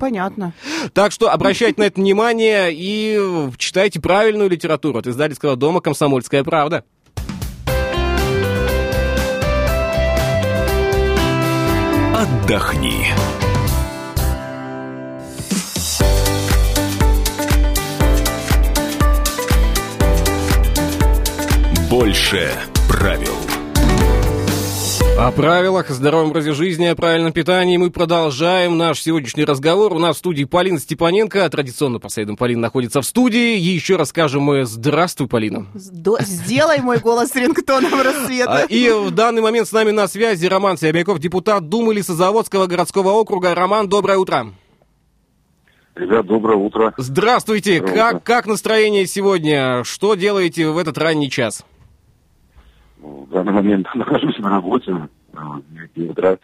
Понятно. 0.00 0.54
Так 0.94 1.12
что 1.12 1.30
обращайте 1.30 1.80
на 1.80 1.84
это 1.84 2.00
внимание 2.00 2.70
и 2.72 3.50
читайте 3.58 4.00
правильную 4.00 4.48
литературу 4.48 4.98
от 4.98 5.06
издательского 5.06 5.56
дома 5.56 5.80
«Комсомольская 5.80 6.42
правда». 6.42 6.84
Отдохни. 12.16 13.06
Больше 21.98 22.52
правил. 22.88 23.34
О 25.18 25.32
правилах, 25.32 25.88
здоровом 25.90 26.30
образе 26.30 26.52
жизни, 26.52 26.84
о 26.86 26.94
правильном 26.94 27.32
питании 27.32 27.76
мы 27.76 27.90
продолжаем 27.90 28.78
наш 28.78 29.02
сегодняшний 29.02 29.44
разговор. 29.44 29.92
У 29.92 29.98
нас 29.98 30.14
в 30.14 30.18
студии 30.20 30.44
Полина 30.44 30.78
Степаненко. 30.78 31.50
Традиционно 31.50 31.98
по 31.98 32.08
средам 32.08 32.36
Полина 32.36 32.60
находится 32.60 33.00
в 33.00 33.04
студии. 33.04 33.56
И 33.58 33.62
еще 33.62 33.96
раз 33.96 34.10
скажем 34.10 34.42
мы 34.42 34.64
«Здравствуй, 34.64 35.26
Полина». 35.26 35.66
Сдо- 35.74 36.18
Сделай 36.20 36.78
мой 36.82 36.98
голос 37.00 37.34
рингтоном 37.34 37.92
А, 37.92 38.04
рассвета. 38.04 38.66
И 38.68 38.90
в 38.90 39.10
данный 39.10 39.42
момент 39.42 39.66
с 39.66 39.72
нами 39.72 39.90
на 39.90 40.06
связи 40.06 40.46
Роман 40.46 40.78
Сябяков, 40.78 41.18
депутат 41.18 41.68
Думы 41.68 41.94
Лесозаводского 41.94 42.66
городского 42.68 43.08
округа. 43.10 43.56
Роман, 43.56 43.88
доброе 43.88 44.18
утро. 44.18 44.52
Ребят, 45.96 46.26
доброе 46.26 46.58
утро. 46.58 46.94
Здравствуйте. 46.96 47.80
Доброе 47.80 47.96
Как, 47.96 48.14
утро. 48.14 48.20
как 48.24 48.46
настроение 48.46 49.04
сегодня? 49.08 49.82
Что 49.82 50.14
делаете 50.14 50.68
в 50.68 50.78
этот 50.78 50.96
ранний 50.96 51.28
час? 51.28 51.64
В 53.00 53.28
данный 53.30 53.52
момент 53.52 53.86
нахожусь 53.94 54.38
на 54.38 54.50
работе. 54.50 55.08
э, 55.32 55.38
девяти 55.70 56.10
утра. 56.10 56.38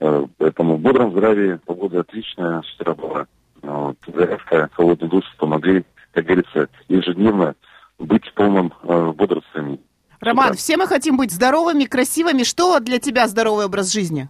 Э, 0.00 0.26
Поэтому 0.38 0.76
в 0.76 0.80
бодром 0.80 1.12
здравии, 1.12 1.58
погода 1.64 2.00
отличная, 2.00 2.62
с 2.62 2.74
утра 2.80 2.94
была. 2.94 3.26
э, 3.62 3.68
Вот, 3.68 3.96
зарядка, 4.14 4.68
холодный 4.72 5.08
душ 5.08 5.24
помогли, 5.38 5.84
как 6.12 6.24
говорится, 6.24 6.68
ежедневно 6.88 7.54
быть 7.98 8.26
в 8.26 8.34
полном 8.34 8.72
э, 8.82 9.12
бодрствовании. 9.12 9.80
Роман, 10.20 10.48
Да. 10.50 10.54
все 10.54 10.76
мы 10.76 10.86
хотим 10.86 11.16
быть 11.16 11.30
здоровыми, 11.32 11.84
красивыми. 11.84 12.42
Что 12.42 12.78
для 12.80 12.98
тебя 12.98 13.26
здоровый 13.28 13.66
образ 13.66 13.92
жизни? 13.92 14.28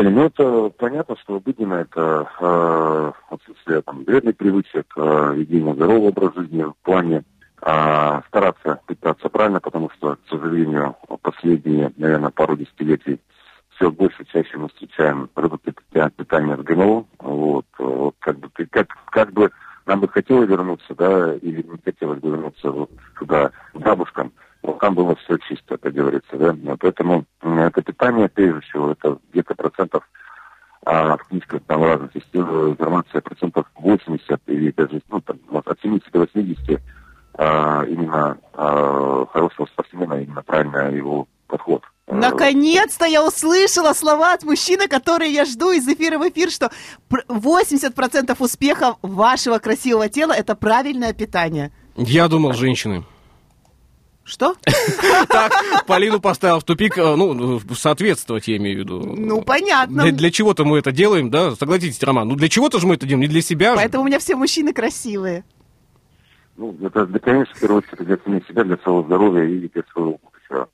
Ну 0.00 0.24
это 0.26 0.70
понятно, 0.78 1.16
что 1.22 1.36
обыденно 1.36 1.74
это 1.74 2.28
э, 2.38 3.12
отсутствие 3.30 3.82
там, 3.82 4.04
вредных 4.04 4.36
привычек, 4.36 4.86
э, 4.96 5.32
ведение 5.34 5.74
здорового 5.74 6.08
образа 6.08 6.40
жизни 6.42 6.62
в 6.62 6.74
плане 6.84 7.24
э, 7.62 8.20
стараться 8.28 8.80
питаться 8.86 9.28
правильно, 9.28 9.60
потому 9.60 9.90
что, 9.90 10.16
к 10.16 10.28
сожалению, 10.28 10.96
последние, 11.22 11.92
наверное, 11.96 12.30
пару 12.30 12.56
десятилетий 12.56 13.20
все 13.76 13.90
больше 13.90 14.24
чаще 14.24 14.58
мы 14.58 14.68
встречаем 14.68 15.28
продукты 15.28 15.72
пита- 15.72 16.10
питания 16.10 16.56
с 16.56 16.60
ГМО. 16.60 17.06
Вот, 17.20 17.66
э, 17.78 17.82
вот 17.84 18.16
как 18.18 18.38
бы 18.38 18.48
как, 18.70 18.88
как 19.06 19.32
бы 19.32 19.50
нам 19.86 20.00
бы 20.00 20.08
хотелось 20.08 20.48
вернуться, 20.48 20.94
да, 20.94 21.34
или 21.36 21.62
не 21.62 21.78
хотелось 21.84 22.20
бы 22.20 22.30
вернуться 22.30 22.70
вот 22.70 22.90
сюда, 23.18 23.50
к 23.72 23.78
бабушкам, 23.78 24.32
вот 24.62 24.78
там 24.80 24.94
было 24.94 25.14
все 25.16 25.38
чисто, 25.38 25.78
как 25.78 25.92
говорится, 25.92 26.36
да. 26.36 26.54
Поэтому 26.78 27.24
это 27.40 27.82
питание, 27.82 28.28
прежде 28.28 28.60
всего, 28.60 28.92
это 28.92 29.18
где-то 29.30 29.54
процентов, 29.54 30.08
а 30.84 31.16
в 31.16 31.24
книжках 31.28 31.62
там 31.66 31.82
разных 31.82 32.14
есть 32.14 32.28
э, 32.32 32.38
информация, 32.38 33.20
процентов 33.20 33.66
80 33.76 34.40
или 34.46 34.70
даже, 34.72 35.00
ну, 35.10 35.20
там, 35.20 35.38
от 35.52 35.80
70 35.80 36.10
до 36.12 36.20
80 36.20 36.80
а, 37.38 37.84
именно 37.84 38.36
а, 38.52 39.26
хорошего 39.32 39.66
спортсмена, 39.66 40.14
именно 40.14 40.42
правильно 40.42 40.90
его 40.90 41.28
подход. 41.46 41.84
Э, 42.08 42.14
Наконец-то 42.16 43.06
я 43.06 43.24
услышала 43.24 43.92
слова 43.92 44.32
от 44.32 44.42
мужчины, 44.42 44.88
которые 44.88 45.32
я 45.32 45.44
жду 45.44 45.70
из 45.70 45.86
эфира 45.86 46.18
в 46.18 46.28
эфир, 46.28 46.50
что 46.50 46.70
пр- 47.08 47.24
80% 47.28 48.34
успеха 48.40 48.96
вашего 49.02 49.58
красивого 49.58 50.08
тела– 50.08 50.32
это 50.36 50.56
правильное 50.56 51.12
питание. 51.12 51.70
Я 51.96 52.26
думал, 52.26 52.54
женщины. 52.54 53.04
Что? 54.24 54.56
Так, 55.28 55.86
Полину 55.86 56.20
поставил 56.20 56.58
в 56.58 56.64
тупик, 56.64 56.98
э, 56.98 57.14
ну, 57.14 57.60
соответствовать, 57.74 58.48
я 58.48 58.56
имею 58.56 58.78
в 58.78 58.80
виду. 58.80 59.00
Ну, 59.00 59.42
понятно. 59.42 60.02
Для, 60.02 60.12
для 60.12 60.30
чего-то 60.32 60.64
мы 60.64 60.78
это 60.78 60.90
делаем, 60.90 61.30
да? 61.30 61.54
Согласитесь, 61.54 62.02
Роман. 62.02 62.26
Ну, 62.28 62.34
для 62.34 62.48
чего-то 62.48 62.80
же 62.80 62.86
мы 62.88 62.96
это 62.96 63.06
делаем, 63.06 63.20
не 63.20 63.28
для 63.28 63.42
себя 63.42 63.70
же. 63.70 63.76
Поэтому 63.76 64.02
у 64.02 64.06
меня 64.06 64.18
все 64.18 64.34
мужчины 64.34 64.72
красивые. 64.72 65.44
Ну, 66.58 66.76
это, 66.82 67.06
да, 67.06 67.18
конечно, 67.20 67.54
в 67.54 67.60
первую 67.60 67.78
очередь 67.78 68.04
для 68.04 68.16
самих 68.18 68.46
себя, 68.48 68.64
для 68.64 68.76
своего 68.78 69.04
здоровья 69.04 69.44
и 69.44 69.68
для 69.68 69.82
своего 69.92 70.18
будущего. 70.20 70.68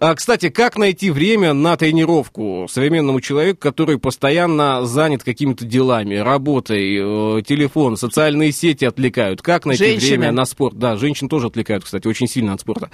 А, 0.00 0.14
кстати, 0.16 0.48
как 0.48 0.76
найти 0.76 1.12
время 1.12 1.52
на 1.52 1.76
тренировку 1.76 2.66
современному 2.68 3.20
человеку, 3.20 3.60
который 3.60 4.00
постоянно 4.00 4.84
занят 4.84 5.22
какими-то 5.22 5.64
делами, 5.64 6.16
работой, 6.16 6.96
э, 6.96 7.42
телефон, 7.42 7.96
социальные 7.96 8.50
сети 8.50 8.84
отвлекают? 8.84 9.42
Как 9.42 9.64
найти 9.64 9.84
Женщины. 9.84 10.18
время 10.18 10.32
на 10.32 10.44
спорт? 10.44 10.74
Да, 10.74 10.96
женщин 10.96 11.28
тоже 11.28 11.46
отвлекают, 11.46 11.84
кстати, 11.84 12.08
очень 12.08 12.26
сильно 12.26 12.54
от 12.54 12.60
спорта. 12.60 12.90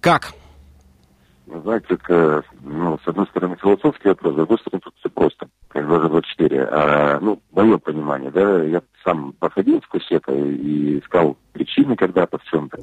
Как? 0.00 0.32
Вы 1.46 1.60
знаете, 1.60 1.86
это, 1.90 2.42
ну, 2.62 2.98
с 3.04 3.06
одной 3.06 3.26
стороны, 3.26 3.56
философский 3.60 4.08
вопрос, 4.08 4.32
с 4.32 4.36
другой 4.36 4.58
стороны, 4.58 4.80
тут 4.82 4.94
все 4.98 5.10
просто, 5.10 5.48
как 5.68 5.86
24. 5.86 6.68
А, 6.72 7.18
ну, 7.20 7.38
в 7.52 7.56
моем 7.56 7.78
понимании, 7.80 8.30
да, 8.30 8.64
я 8.64 8.80
сам 9.04 9.34
проходил 9.38 9.82
сквозь 9.82 10.06
это 10.10 10.32
и 10.32 10.98
искал 10.98 11.36
причины 11.76 11.96
когда-то 11.96 12.38
в 12.38 12.44
чем-то. 12.44 12.78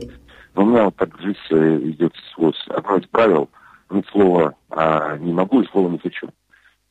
Но 0.55 0.63
у 0.63 0.65
меня 0.65 0.85
вот 0.85 0.95
так 0.95 1.09
жизнь 1.19 1.37
э, 1.49 1.77
идет 1.89 2.13
сквозь 2.31 2.61
одно 2.67 2.97
из 2.97 3.07
правил, 3.07 3.49
нет 3.89 4.05
слова 4.11 4.55
а, 4.69 5.17
«не 5.17 5.33
могу» 5.33 5.61
и 5.61 5.67
слова 5.67 5.89
«не 5.89 5.97
хочу». 5.97 6.29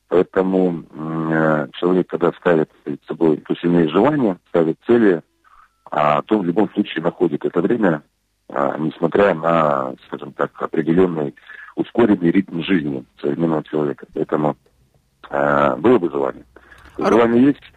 Поэтому 0.08 0.84
э, 0.90 1.68
человек, 1.74 2.08
когда 2.08 2.32
ставит 2.32 2.70
перед 2.84 3.02
собой, 3.04 3.38
то 3.38 3.52
есть 3.54 3.64
имеет 3.64 3.90
желание, 3.90 4.36
ставит 4.48 4.78
цели, 4.86 5.22
а, 5.90 6.22
то 6.22 6.38
в 6.38 6.44
любом 6.44 6.70
случае 6.72 7.02
находит 7.02 7.44
это 7.44 7.60
время, 7.60 8.02
а, 8.48 8.76
несмотря 8.78 9.34
на, 9.34 9.94
скажем 10.06 10.32
так, 10.32 10.50
определенный 10.60 11.34
ускоренный 11.76 12.30
ритм 12.30 12.62
жизни 12.62 13.04
современного 13.20 13.64
человека. 13.64 14.06
Поэтому 14.12 14.56
э, 15.30 15.76
было 15.76 15.98
бы 15.98 16.10
желание. 16.10 16.44
Желание 16.98 17.44
есть. 17.44 17.71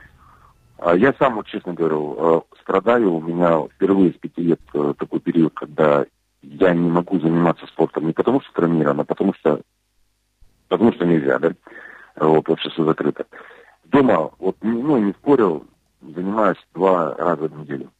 А 0.77 0.95
Я 0.95 1.13
сам, 1.13 1.35
вот, 1.35 1.47
честно 1.47 1.73
говорю, 1.73 2.15
э, 2.17 2.41
страдаю. 2.61 3.13
У 3.13 3.21
меня 3.21 3.61
впервые 3.75 4.11
с 4.11 4.17
пяти 4.17 4.41
лет 4.41 4.59
э, 4.73 4.93
такой 4.97 5.19
период, 5.19 5.53
когда 5.53 6.05
я 6.41 6.73
не 6.73 6.89
могу 6.89 7.19
заниматься 7.19 7.65
спортом 7.67 8.07
не 8.07 8.13
потому, 8.13 8.41
что 8.41 8.53
травмирован, 8.53 8.99
а 8.99 9.05
потому 9.05 9.33
что, 9.33 9.61
потому 10.67 10.93
что 10.93 11.05
нельзя, 11.05 11.39
да? 11.39 11.51
Вот, 12.17 12.47
вообще 12.47 12.69
все 12.69 12.85
закрыто. 12.85 13.25
Дома, 13.85 14.31
вот, 14.39 14.57
ну, 14.61 14.97
не 14.97 15.13
спорил, 15.13 15.65
занимаюсь 16.01 16.57
два 16.73 17.15
раза 17.15 17.47
в 17.47 17.57
неделю. 17.59 17.91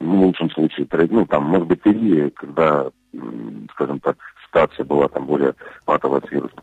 Ну, 0.00 0.16
в 0.16 0.26
лучшем 0.26 0.50
случае, 0.50 0.88
ну, 1.10 1.26
там, 1.26 1.44
может 1.44 1.68
быть, 1.68 1.82
три, 1.82 2.30
когда, 2.30 2.90
скажем 3.72 4.00
так, 4.00 4.16
ситуация 4.54 4.84
была 4.84 5.08
там 5.08 5.26
более 5.26 5.54
патовая 5.84 6.22
с 6.26 6.30
вирусом. 6.30 6.60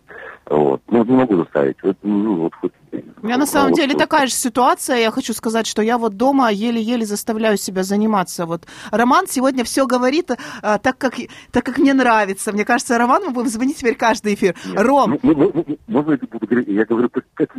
Вот. 0.51 0.81
Ну, 0.89 1.05
не 1.05 1.15
могу 1.15 1.37
заставить. 1.37 1.77
Вот, 1.81 1.95
ну, 2.03 2.35
вот 2.35 2.53
хоть... 2.55 2.73
У 3.21 3.25
меня 3.25 3.37
на 3.37 3.45
самом 3.45 3.69
вот, 3.69 3.77
деле 3.77 3.93
вот. 3.93 3.99
такая 3.99 4.27
же 4.27 4.33
ситуация. 4.33 4.97
Я 4.97 5.11
хочу 5.11 5.33
сказать, 5.33 5.65
что 5.65 5.81
я 5.81 5.97
вот 5.97 6.17
дома 6.17 6.51
еле-еле 6.51 7.05
заставляю 7.05 7.57
себя 7.57 7.83
заниматься. 7.83 8.45
Вот 8.45 8.65
Роман 8.91 9.27
сегодня 9.27 9.63
все 9.63 9.85
говорит 9.85 10.31
а, 10.61 10.77
так, 10.77 10.97
как, 10.97 11.13
так, 11.51 11.63
как 11.63 11.77
мне 11.77 11.93
нравится. 11.93 12.51
Мне 12.51 12.65
кажется, 12.65 12.97
Роман, 12.97 13.23
мы 13.25 13.31
будем 13.31 13.49
звонить 13.49 13.77
теперь 13.77 13.95
каждый 13.95 14.33
эфир. 14.33 14.55
Нет. 14.65 14.81
Ром, 14.81 15.19
Ну, 15.23 15.33
ну, 15.35 15.51
ну, 15.53 15.65
ну, 15.67 15.77
можно 15.87 16.11
я 16.11 16.17
буду 16.17 16.47
говорить? 16.47 16.67
Я 16.67 16.85
говорю, 16.85 17.09
как. 17.09 17.49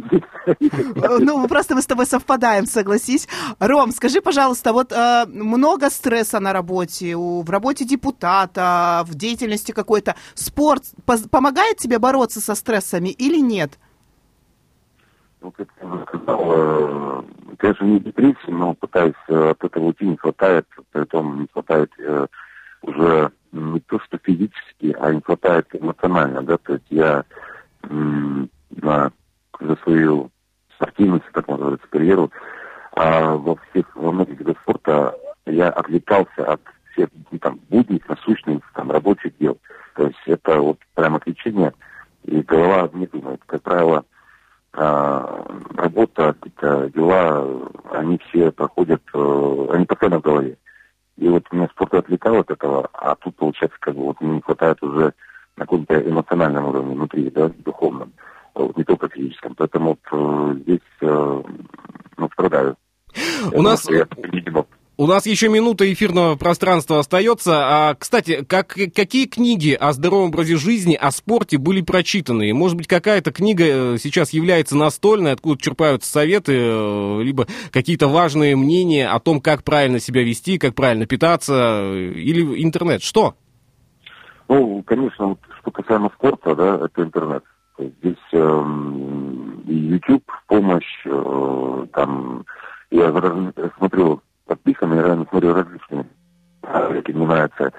Э, 0.46 1.18
Ну, 1.18 1.48
просто 1.48 1.74
мы 1.74 1.80
с 1.80 1.86
тобой 1.86 2.04
совпадаем, 2.04 2.66
согласись. 2.66 3.26
Ром, 3.58 3.92
скажи, 3.92 4.20
пожалуйста, 4.20 4.72
вот 4.72 4.92
э, 4.92 5.24
много 5.28 5.88
стресса 5.88 6.40
на 6.40 6.52
работе, 6.52 7.16
в 7.16 7.48
работе 7.48 7.84
депутата, 7.86 9.02
в 9.06 9.14
деятельности 9.14 9.72
какой-то. 9.72 10.14
Спорт 10.34 10.84
помогает 11.30 11.78
тебе 11.78 11.98
бороться 11.98 12.40
со 12.40 12.54
стрессами 12.54 13.08
или 13.08 13.38
нет? 13.38 13.78
Ну, 15.40 15.50
как 15.50 15.68
я 15.80 15.88
уже 15.88 16.04
сказал, 16.04 16.52
э, 16.54 17.22
конечно, 17.58 17.84
не 17.84 18.00
депрессии, 18.00 18.50
но 18.50 18.74
пытаюсь 18.74 19.14
э, 19.28 19.50
от 19.50 19.64
этого 19.64 19.86
уйти, 19.86 20.06
не 20.06 20.16
хватает, 20.16 20.66
притом 20.92 21.40
не 21.40 21.48
хватает 21.52 21.90
э, 21.98 22.26
уже 22.82 23.32
не 23.50 23.80
то, 23.80 23.98
что 24.00 24.18
физически, 24.18 24.96
а 24.98 25.12
не 25.12 25.20
хватает 25.20 25.66
эмоционально, 25.72 26.42
да, 26.42 26.58
то 26.58 26.74
есть 26.74 26.86
я 26.90 27.24
на- 27.82 29.12
за 29.60 29.76
свою 29.82 30.30
спортивность, 30.74 31.24
так 31.32 31.46
говорить, 31.46 31.80
карьеру, 31.90 32.30
а 32.92 33.34
во 33.36 33.56
всех, 33.56 33.94
во 33.96 34.12
многих 34.12 34.38
видах 34.38 34.56
спорта 34.62 35.14
я 35.46 35.70
отвлекался 35.70 36.44
от 36.44 36.60
всех 36.92 37.08
ну, 37.30 37.38
там 37.38 37.60
будних, 37.68 38.08
насущных, 38.08 38.60
там, 38.74 38.90
рабочих 38.90 39.36
дел. 39.38 39.58
То 39.94 40.06
есть 40.06 40.18
это 40.26 40.60
вот 40.60 40.78
прям 40.94 41.16
отвлечение, 41.16 41.72
и 42.24 42.40
голова 42.40 42.88
не 42.92 43.06
думает. 43.06 43.40
Как 43.46 43.62
правило, 43.62 44.04
а, 44.74 45.44
работа, 45.76 46.34
какие-то 46.34 46.90
дела, 46.90 47.46
они 47.90 48.18
все 48.28 48.50
проходят, 48.50 49.02
э, 49.12 49.66
они 49.70 49.84
постоянно 49.84 50.18
в 50.18 50.22
голове. 50.22 50.56
И 51.18 51.28
вот 51.28 51.44
меня 51.52 51.68
спорт 51.68 51.92
отвлекал 51.94 52.36
от 52.36 52.50
этого, 52.50 52.88
а 52.94 53.14
тут, 53.16 53.36
получается, 53.36 53.76
как 53.80 53.94
бы 53.94 54.04
вот 54.04 54.20
мне 54.20 54.36
не 54.36 54.40
хватает 54.40 54.82
уже 54.82 55.12
на 55.56 55.64
каком-то 55.64 56.00
эмоциональном 56.00 56.68
уровне 56.68 56.94
внутри, 56.94 57.30
да, 57.30 57.50
духовном, 57.58 58.12
вот, 58.54 58.76
не 58.76 58.84
только 58.84 59.08
физическом. 59.10 59.54
Поэтому 59.54 59.90
вот, 59.90 60.00
э, 60.10 60.54
здесь 60.62 60.80
э, 61.02 61.42
ну, 62.16 62.30
страдаю. 62.32 62.76
У 63.52 63.60
нас, 63.60 63.88
Я, 63.90 64.06
видимо, 64.16 64.64
у 65.02 65.06
нас 65.08 65.26
еще 65.26 65.48
минута 65.48 65.92
эфирного 65.92 66.36
пространства 66.36 67.00
остается. 67.00 67.50
А, 67.54 67.94
кстати, 67.96 68.44
как, 68.44 68.68
какие 68.68 69.26
книги 69.26 69.72
о 69.72 69.92
здоровом 69.92 70.28
образе 70.28 70.54
жизни, 70.56 70.94
о 70.94 71.10
спорте 71.10 71.58
были 71.58 71.82
прочитаны? 71.82 72.54
Может 72.54 72.76
быть, 72.76 72.86
какая-то 72.86 73.32
книга 73.32 73.64
э, 73.66 73.96
сейчас 73.98 74.32
является 74.32 74.76
настольной, 74.76 75.32
откуда 75.32 75.60
черпаются 75.60 76.08
советы, 76.08 76.52
э, 76.54 77.20
либо 77.20 77.48
какие-то 77.72 78.06
важные 78.06 78.54
мнения 78.54 79.08
о 79.08 79.18
том, 79.18 79.40
как 79.40 79.64
правильно 79.64 79.98
себя 79.98 80.22
вести, 80.22 80.56
как 80.56 80.76
правильно 80.76 81.04
питаться, 81.04 81.80
э, 81.82 82.12
или 82.14 82.62
интернет? 82.62 83.02
Что? 83.02 83.34
Ну, 84.48 84.84
конечно, 84.84 85.30
вот, 85.30 85.40
что 85.58 85.72
касаемо 85.72 86.12
спорта, 86.14 86.54
да, 86.54 86.76
это 86.84 87.02
интернет. 87.02 87.42
Здесь 87.76 88.14
э, 88.30 88.64
YouTube 89.66 90.30
помощь, 90.46 91.06
э, 91.06 91.86
там, 91.92 92.44
я 92.92 93.10
смотрю 93.78 94.22
подписан, 94.46 94.94
я 94.94 95.14
смотрю 95.14 95.54
различные, 95.54 96.06
занимается 96.62 97.72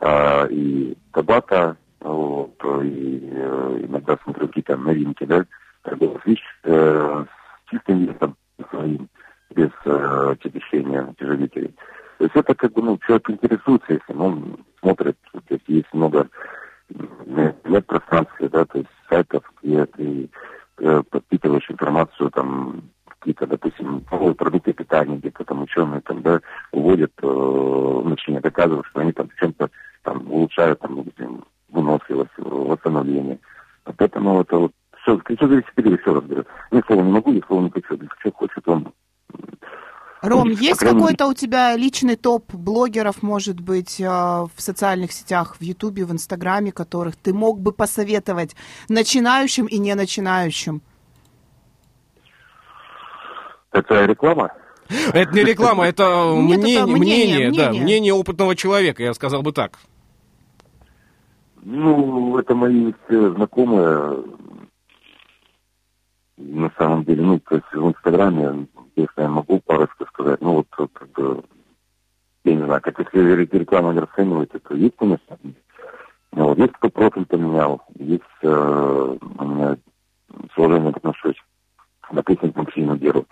э, 0.00 0.48
и 0.50 0.96
Табата, 1.12 1.76
вот, 2.00 2.54
и 2.82 3.30
э, 3.32 3.80
иногда 3.82 4.18
смотрю 4.24 4.48
какие-то 4.48 4.76
новинки, 4.76 5.24
да, 5.24 5.44
Свич 6.22 6.40
э, 6.64 7.24
с 7.26 7.70
чистым 7.70 8.06
весом 8.06 8.36
своим, 8.70 9.08
без 9.54 9.70
э, 9.84 10.34
очищения 10.44 11.04
утяжелителей. 11.04 11.74
То 12.18 12.24
есть 12.24 12.36
это 12.36 12.54
как 12.54 12.72
бы, 12.72 12.82
ну, 12.82 12.98
человек 13.06 13.30
интересуется, 13.30 13.94
если 13.94 14.12
он 14.12 14.58
смотрит, 14.80 15.16
то 15.32 15.54
есть 15.54 15.68
есть 15.68 15.92
много 15.92 16.28
нет 17.26 17.86
пространства, 17.86 18.48
да, 18.48 18.64
то 18.64 18.78
есть 18.78 18.90
сайтов, 19.08 19.42
где 19.62 19.86
ты 19.86 20.30
э, 20.78 21.02
подпитываешь 21.10 21.70
информацию, 21.70 22.30
там, 22.30 22.82
какие-то, 23.20 23.46
допустим, 23.46 24.04
новые 24.10 24.34
продукты 24.34 24.72
питания, 24.72 25.16
где-то 25.16 25.44
там 25.44 25.62
ученые 25.62 26.00
там, 26.00 26.22
да, 26.22 26.40
уводят, 26.72 27.12
э, 27.22 28.02
начинают 28.04 28.42
доказывать, 28.42 28.86
что 28.86 29.00
они 29.00 29.12
там 29.12 29.28
чем-то 29.38 29.70
там 30.02 30.30
улучшают, 30.30 30.80
там, 30.80 30.96
допустим, 30.96 31.44
выносливость, 31.68 32.30
восстановление. 32.38 33.38
Поэтому 33.96 34.40
это 34.40 34.56
вот 34.56 34.72
все, 35.02 35.20
все 35.24 35.48
зависит 35.48 35.70
от 35.76 36.00
все 36.00 36.14
разберет. 36.14 36.46
Ни 36.70 36.82
слова 36.86 37.02
не 37.02 37.12
могу, 37.12 37.32
ни 37.32 37.42
слова 37.46 37.62
не 37.62 37.70
хочу. 37.70 37.94
Если 37.94 38.08
человек 38.20 38.36
хочет, 38.36 38.68
он 38.68 38.92
Ром, 40.22 40.50
есть 40.50 40.80
какой-то 40.80 41.26
у 41.28 41.34
тебя 41.34 41.74
личный 41.76 42.16
топ 42.16 42.54
блогеров, 42.54 43.22
может 43.22 43.58
быть, 43.58 43.98
э, 44.00 44.06
в 44.06 44.50
социальных 44.58 45.12
сетях, 45.12 45.56
в 45.58 45.62
Ютубе, 45.62 46.04
в 46.04 46.12
Инстаграме, 46.12 46.72
которых 46.72 47.16
ты 47.16 47.32
мог 47.32 47.60
бы 47.60 47.72
посоветовать 47.72 48.54
начинающим 48.90 49.64
и 49.64 49.78
не 49.78 49.94
начинающим? 49.94 50.82
Это 53.72 54.04
реклама? 54.04 54.52
Это 55.12 55.32
не 55.32 55.44
реклама, 55.44 55.86
это 55.86 56.34
мнение, 56.34 56.84
мнение, 56.86 57.52
да, 57.52 57.70
мнение 57.70 58.12
опытного 58.12 58.56
человека, 58.56 59.02
я 59.02 59.14
сказал 59.14 59.42
бы 59.42 59.52
так. 59.52 59.78
Ну, 61.62 62.36
это 62.38 62.54
мои 62.54 62.92
все 63.06 63.32
знакомые, 63.34 64.24
на 66.38 66.72
самом 66.76 67.04
деле, 67.04 67.22
ну, 67.22 67.38
то 67.38 67.56
есть 67.56 67.72
в 67.72 67.88
Инстаграме 67.88 68.66
если 69.00 69.22
я 69.22 69.28
могу 69.28 69.60
парочку 69.60 70.06
сказать, 70.06 70.40
ну 70.40 70.54
вот 70.54 70.66
как 70.70 71.10
бы, 71.12 71.42
я 72.44 72.54
не 72.54 72.64
знаю, 72.64 72.80
как 72.80 72.98
если 72.98 73.58
рекламу 73.58 73.92
не 73.92 74.00
расценивать, 74.00 74.50
это 74.52 74.74
есть, 74.74 74.96
конечно. 74.96 75.38
Ну, 76.32 76.44
вот, 76.44 76.58
есть 76.58 76.72
кто 76.74 76.88
профиль 76.90 77.26
поменял, 77.26 77.82
есть 77.98 78.22
э, 78.42 78.48
у 78.48 79.44
меня 79.44 79.76
с 80.54 80.58
уважением 80.58 80.94
отношусь, 80.94 81.36
допустим, 82.12 82.52
к 82.52 82.56
Максиму 82.56 82.96
Геру. 82.96 83.26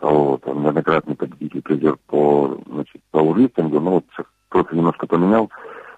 Вот, 0.00 0.46
он 0.46 0.62
неоднократный 0.62 1.14
победитель 1.14 1.62
призер 1.62 1.96
по, 2.06 2.58
значит, 2.66 3.00
по 3.10 3.20
листингу, 3.34 3.80
ну 3.80 3.90
вот 3.92 4.04
профиль 4.48 4.78
немножко 4.78 5.06
поменял, 5.06 5.50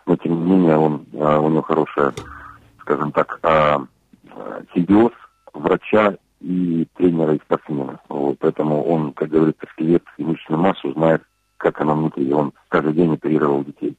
но 0.05 0.17
тем 0.17 0.45
не 0.45 0.51
менее 0.51 0.77
он, 0.77 1.07
а, 1.15 1.41
у 1.41 1.49
него 1.49 1.63
хорошая, 1.63 2.13
скажем 2.81 3.13
так, 3.13 3.39
а, 3.43 3.83
симбиоз 4.75 5.13
врача 5.53 6.17
и 6.41 6.87
тренера, 6.95 7.35
и 7.35 7.41
спортсмена. 7.41 8.01
Вот, 8.09 8.39
поэтому 8.39 8.85
он, 8.85 9.13
как 9.13 9.31
говорится, 9.31 9.67
скелет 9.73 10.05
и 10.19 10.25
мышечную 10.25 10.61
массу 10.61 10.93
знает, 10.93 11.23
как 11.57 11.81
она 11.81 11.95
внутри. 11.95 12.33
Он 12.33 12.53
каждый 12.69 12.93
день 12.93 13.15
оперировал 13.15 13.65
детей. 13.65 13.97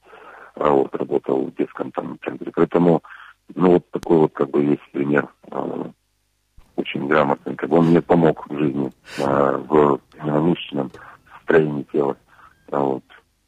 А 0.56 0.70
вот, 0.70 0.96
работал 0.96 1.46
в 1.46 1.56
детском 1.56 1.92
там 1.92 2.18
центре. 2.24 2.52
Поэтому, 2.56 3.04
ну, 3.56 3.74
вот 3.74 3.90
такой 3.92 4.18
вот, 4.18 4.34
как 4.34 4.50
бы, 4.50 4.64
есть 4.64 4.92
пример 4.92 5.28
а, 5.52 5.92
очень 6.78 7.08
грамотный. 7.08 7.56
Как 7.56 7.72
он 7.72 7.88
мне 7.88 8.02
помог 8.02 8.50
в 8.50 8.58
жизни 8.58 8.92
а, 9.20 9.58
в 9.58 10.00
мышечном 10.24 10.92
строении 11.44 11.84
тела. 11.92 12.16
Вот. 12.70 13.04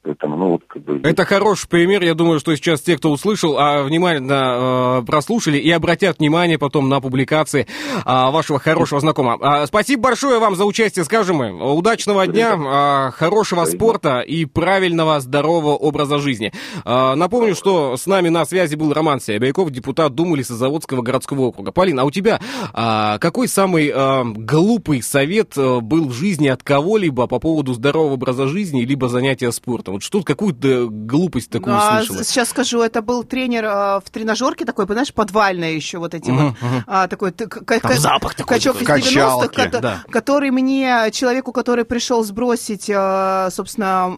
Поэтому, 0.10 0.38
ну, 0.38 0.48
вот, 0.54 0.64
как 0.68 0.82
бы... 0.82 1.00
Это 1.04 1.24
хороший 1.24 1.70
пример. 1.70 2.02
Я 2.02 2.16
думаю, 2.16 2.40
что 2.40 2.56
сейчас 2.56 2.82
те, 2.82 2.98
кто 2.98 3.12
услышал, 3.12 3.60
а, 3.60 3.84
внимательно 3.84 5.02
э, 5.02 5.06
прослушали 5.06 5.60
и 5.60 5.70
обратят 5.70 6.18
внимание 6.18 6.58
потом 6.58 6.90
на 6.90 7.00
публикации 7.00 7.68
э, 7.68 8.04
вашего 8.06 8.58
хорошего 8.58 9.00
знакомого. 9.00 9.62
Э, 9.62 9.68
спасибо 9.68 10.02
большое 10.02 10.40
вам 10.40 10.56
за 10.56 10.66
участие, 10.66 11.06
скажем 11.06 11.36
мы. 11.36 11.76
Удачного 11.76 12.26
дня, 12.26 12.56
э, 12.58 13.12
хорошего 13.12 13.66
спорта 13.66 14.22
и 14.22 14.46
правильного 14.46 15.20
здорового 15.20 15.76
образа 15.76 16.18
жизни. 16.18 16.52
Э, 16.86 17.14
напомню, 17.14 17.54
что 17.54 17.96
с 17.96 18.08
нами 18.08 18.30
на 18.30 18.46
связи 18.46 18.74
был 18.74 18.92
Роман 18.92 19.20
Сябяков, 19.20 19.70
депутат 19.70 20.16
Думы 20.16 20.38
Лесозаводского 20.38 21.04
городского 21.04 21.42
округа. 21.42 21.72
Полина, 21.72 22.02
а 22.02 22.06
у 22.06 22.10
тебя 22.10 22.40
э, 22.74 23.20
какой 23.20 23.48
самый 23.48 23.92
э, 23.94 24.24
глупый 24.24 25.04
совет 25.04 25.54
был 25.56 26.08
в 26.08 26.14
жизни 26.14 26.48
от 26.48 26.64
кого-либо 26.64 27.28
по 27.28 27.38
поводу 27.38 27.76
здорового 27.76 28.14
образа 28.14 28.48
жизни, 28.48 28.82
либо 28.82 29.08
занятия 29.08 29.52
спортом? 29.52 29.99
Вот 30.00 30.04
что 30.06 30.24
какую-то 30.24 30.88
глупость 30.90 31.50
такую 31.50 31.76
а, 31.76 31.98
слышала. 31.98 32.24
Сейчас 32.24 32.50
скажу, 32.52 32.82
это 32.82 33.02
был 33.02 33.26
тренер 33.26 33.66
а, 33.66 34.00
в 34.00 34.10
тренажерке 34.10 34.64
такой, 34.64 34.88
понимаешь, 34.88 35.14
подвальная 35.14 35.74
еще 35.74 35.98
вот 35.98 36.14
эти 36.14 36.32
угу, 36.32 36.40
вот, 36.40 36.52
угу. 36.52 36.84
А, 36.88 37.10
такой 37.10 37.32
Там 37.32 37.50
к- 37.50 37.94
запах 37.96 38.34
такой. 38.34 38.56
Качок 38.56 38.82
из 38.82 38.88
90-х, 38.88 39.80
да. 39.82 40.04
который 40.10 40.52
мне, 40.52 41.10
человеку, 41.12 41.52
который 41.52 41.84
пришел 41.84 42.24
сбросить, 42.24 42.90
а, 42.90 43.50
собственно, 43.52 44.16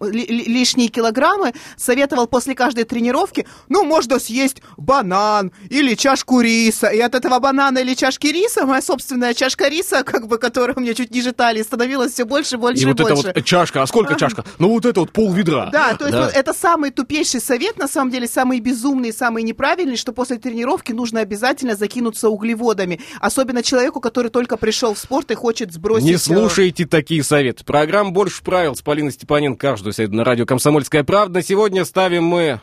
лишние 0.00 0.86
килограммы, 0.86 1.54
советовал 1.76 2.28
после 2.28 2.54
каждой 2.54 2.84
тренировки, 2.84 3.48
ну, 3.68 3.82
можно 3.82 4.20
съесть 4.20 4.62
банан 4.76 5.50
или 5.70 5.96
чашку 5.96 6.40
риса, 6.40 6.86
и 6.86 7.00
от 7.00 7.16
этого 7.16 7.40
банана 7.40 7.78
или 7.78 7.94
чашки 7.94 8.28
риса 8.28 8.64
моя 8.64 8.80
собственная 8.80 9.34
чашка 9.34 9.66
риса, 9.66 10.04
как 10.04 10.28
бы, 10.28 10.38
которая 10.38 10.76
у 10.76 10.80
меня 10.80 10.94
чуть 10.94 11.10
ниже 11.10 11.32
талии, 11.32 11.62
становилась 11.62 12.12
все 12.12 12.24
больше, 12.24 12.58
больше 12.58 12.82
и, 12.82 12.84
и 12.84 12.86
вот 12.86 13.00
больше. 13.00 13.30
это 13.30 13.40
вот 13.40 13.44
чашка, 13.44 13.82
а 13.82 13.88
сколько 13.88 14.14
чашка? 14.14 14.44
Ну, 14.60 14.68
вот 14.68 14.86
это 14.90 15.00
вот 15.00 15.12
пол 15.12 15.32
ведра. 15.32 15.70
Да, 15.72 15.94
то 15.94 16.04
есть 16.04 16.16
да. 16.16 16.24
Вот 16.24 16.34
это 16.34 16.52
самый 16.52 16.90
тупейший 16.90 17.40
совет, 17.40 17.78
на 17.78 17.88
самом 17.88 18.10
деле, 18.10 18.26
самый 18.26 18.60
безумный, 18.60 19.12
самый 19.12 19.42
неправильный, 19.42 19.96
что 19.96 20.12
после 20.12 20.38
тренировки 20.38 20.92
нужно 20.92 21.20
обязательно 21.20 21.76
закинуться 21.76 22.28
углеводами. 22.28 23.00
Особенно 23.20 23.62
человеку, 23.62 24.00
который 24.00 24.30
только 24.30 24.56
пришел 24.56 24.94
в 24.94 24.98
спорт 24.98 25.30
и 25.30 25.34
хочет 25.34 25.72
сбросить... 25.72 26.06
Не 26.06 26.14
э, 26.14 26.18
слушайте 26.18 26.86
такие 26.86 27.22
советы. 27.22 27.64
Программа 27.64 28.10
«Больше 28.10 28.42
правил» 28.42 28.76
с 28.76 28.82
Полиной 28.82 29.12
Степаненко 29.12 29.60
каждую 29.60 29.92
среду 29.92 30.16
на 30.16 30.24
радио 30.24 30.46
«Комсомольская 30.46 31.04
правда». 31.04 31.42
Сегодня 31.42 31.84
ставим 31.84 32.24
мы 32.24 32.60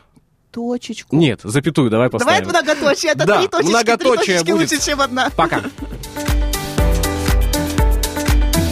точечку. 0.51 1.15
Нет, 1.15 1.41
запятую 1.43 1.89
давай 1.89 2.09
поставим. 2.09 2.47
Давай 2.47 2.63
многоточие, 2.63 3.11
это 3.11 3.25
да, 3.25 3.39
три 3.39 3.47
точечки, 3.47 3.69
многоточие 3.69 4.07
три 4.13 4.17
точечки 4.17 4.51
будет. 4.51 4.71
лучше, 4.71 4.85
чем 4.85 5.01
одна. 5.01 5.29
Пока. 5.35 5.61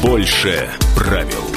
Больше 0.01 0.69
правил. 0.95 1.54